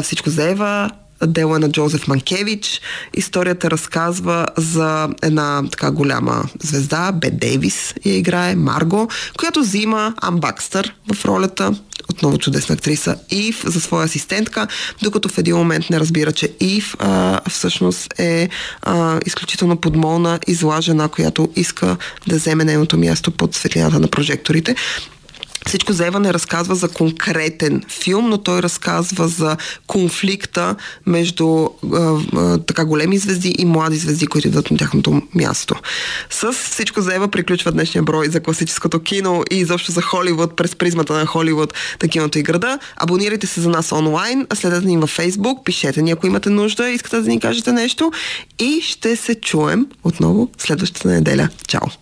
Всичко 0.03 0.29
за 0.29 0.49
Ева, 0.49 0.89
дело 1.27 1.55
е 1.55 1.59
на 1.59 1.71
Джозеф 1.71 2.07
Манкевич. 2.07 2.81
Историята 3.13 3.71
разказва 3.71 4.47
за 4.57 5.09
една 5.21 5.63
така 5.71 5.91
голяма 5.91 6.43
звезда, 6.63 7.11
Бет 7.11 7.39
Дейвис 7.39 7.93
я 8.05 8.15
играе, 8.17 8.55
Марго, 8.55 9.09
която 9.37 9.59
взима 9.59 10.13
Ам 10.21 10.39
Бакстър 10.39 10.93
в 11.13 11.25
ролята 11.25 11.75
отново 12.09 12.37
чудесна 12.37 12.75
актриса, 12.75 13.15
Ив 13.31 13.63
за 13.65 13.81
своя 13.81 14.05
асистентка, 14.05 14.67
докато 15.01 15.29
в 15.29 15.37
един 15.37 15.55
момент 15.55 15.89
не 15.89 15.99
разбира, 15.99 16.31
че 16.31 16.53
Ив 16.59 16.95
а, 16.99 17.39
всъщност 17.49 18.19
е 18.19 18.49
а, 18.81 19.19
изключително 19.25 19.77
подмолна 19.77 20.39
и 20.47 20.53
зла 20.53 20.81
жена, 20.81 21.07
която 21.07 21.49
иска 21.55 21.97
да 22.27 22.35
вземе 22.35 22.65
нейното 22.65 22.97
място 22.97 23.31
под 23.31 23.55
светлината 23.55 23.99
на 23.99 24.07
прожекторите. 24.07 24.75
Всичко 25.67 25.93
за 25.93 26.07
Ева 26.07 26.19
не 26.19 26.33
разказва 26.33 26.75
за 26.75 26.89
конкретен 26.89 27.83
филм, 27.89 28.29
но 28.29 28.37
той 28.37 28.61
разказва 28.61 29.27
за 29.27 29.57
конфликта 29.87 30.75
между 31.05 31.45
а, 31.93 32.17
а, 32.35 32.57
така 32.57 32.85
големи 32.85 33.17
звезди 33.17 33.55
и 33.57 33.65
млади 33.65 33.97
звезди, 33.97 34.27
които 34.27 34.47
идват 34.47 34.71
на 34.71 34.77
тяхното 34.77 35.21
място. 35.35 35.75
С 36.29 36.51
всичко 36.51 37.01
за 37.01 37.15
Ева 37.15 37.27
приключва 37.27 37.71
днешния 37.71 38.03
брой 38.03 38.27
за 38.27 38.39
класическото 38.39 38.99
кино 38.99 39.43
и 39.51 39.55
изобщо 39.55 39.91
за 39.91 40.01
Холивуд, 40.01 40.55
през 40.55 40.75
призмата 40.75 41.13
на 41.13 41.25
Холивуд, 41.25 41.73
на 42.03 42.09
киното 42.09 42.39
и 42.39 42.43
града. 42.43 42.79
Абонирайте 42.95 43.47
се 43.47 43.61
за 43.61 43.69
нас 43.69 43.91
онлайн, 43.91 44.47
следете 44.53 44.87
ни 44.87 44.97
във 44.97 45.09
Фейсбук, 45.09 45.65
пишете 45.65 46.01
ни 46.01 46.11
ако 46.11 46.27
имате 46.27 46.49
нужда, 46.49 46.89
искате 46.89 47.21
да 47.21 47.29
ни 47.29 47.39
кажете 47.39 47.71
нещо 47.71 48.11
и 48.59 48.81
ще 48.81 49.15
се 49.15 49.35
чуем 49.35 49.87
отново 50.03 50.49
следващата 50.57 51.07
неделя. 51.07 51.49
Чао! 51.67 51.99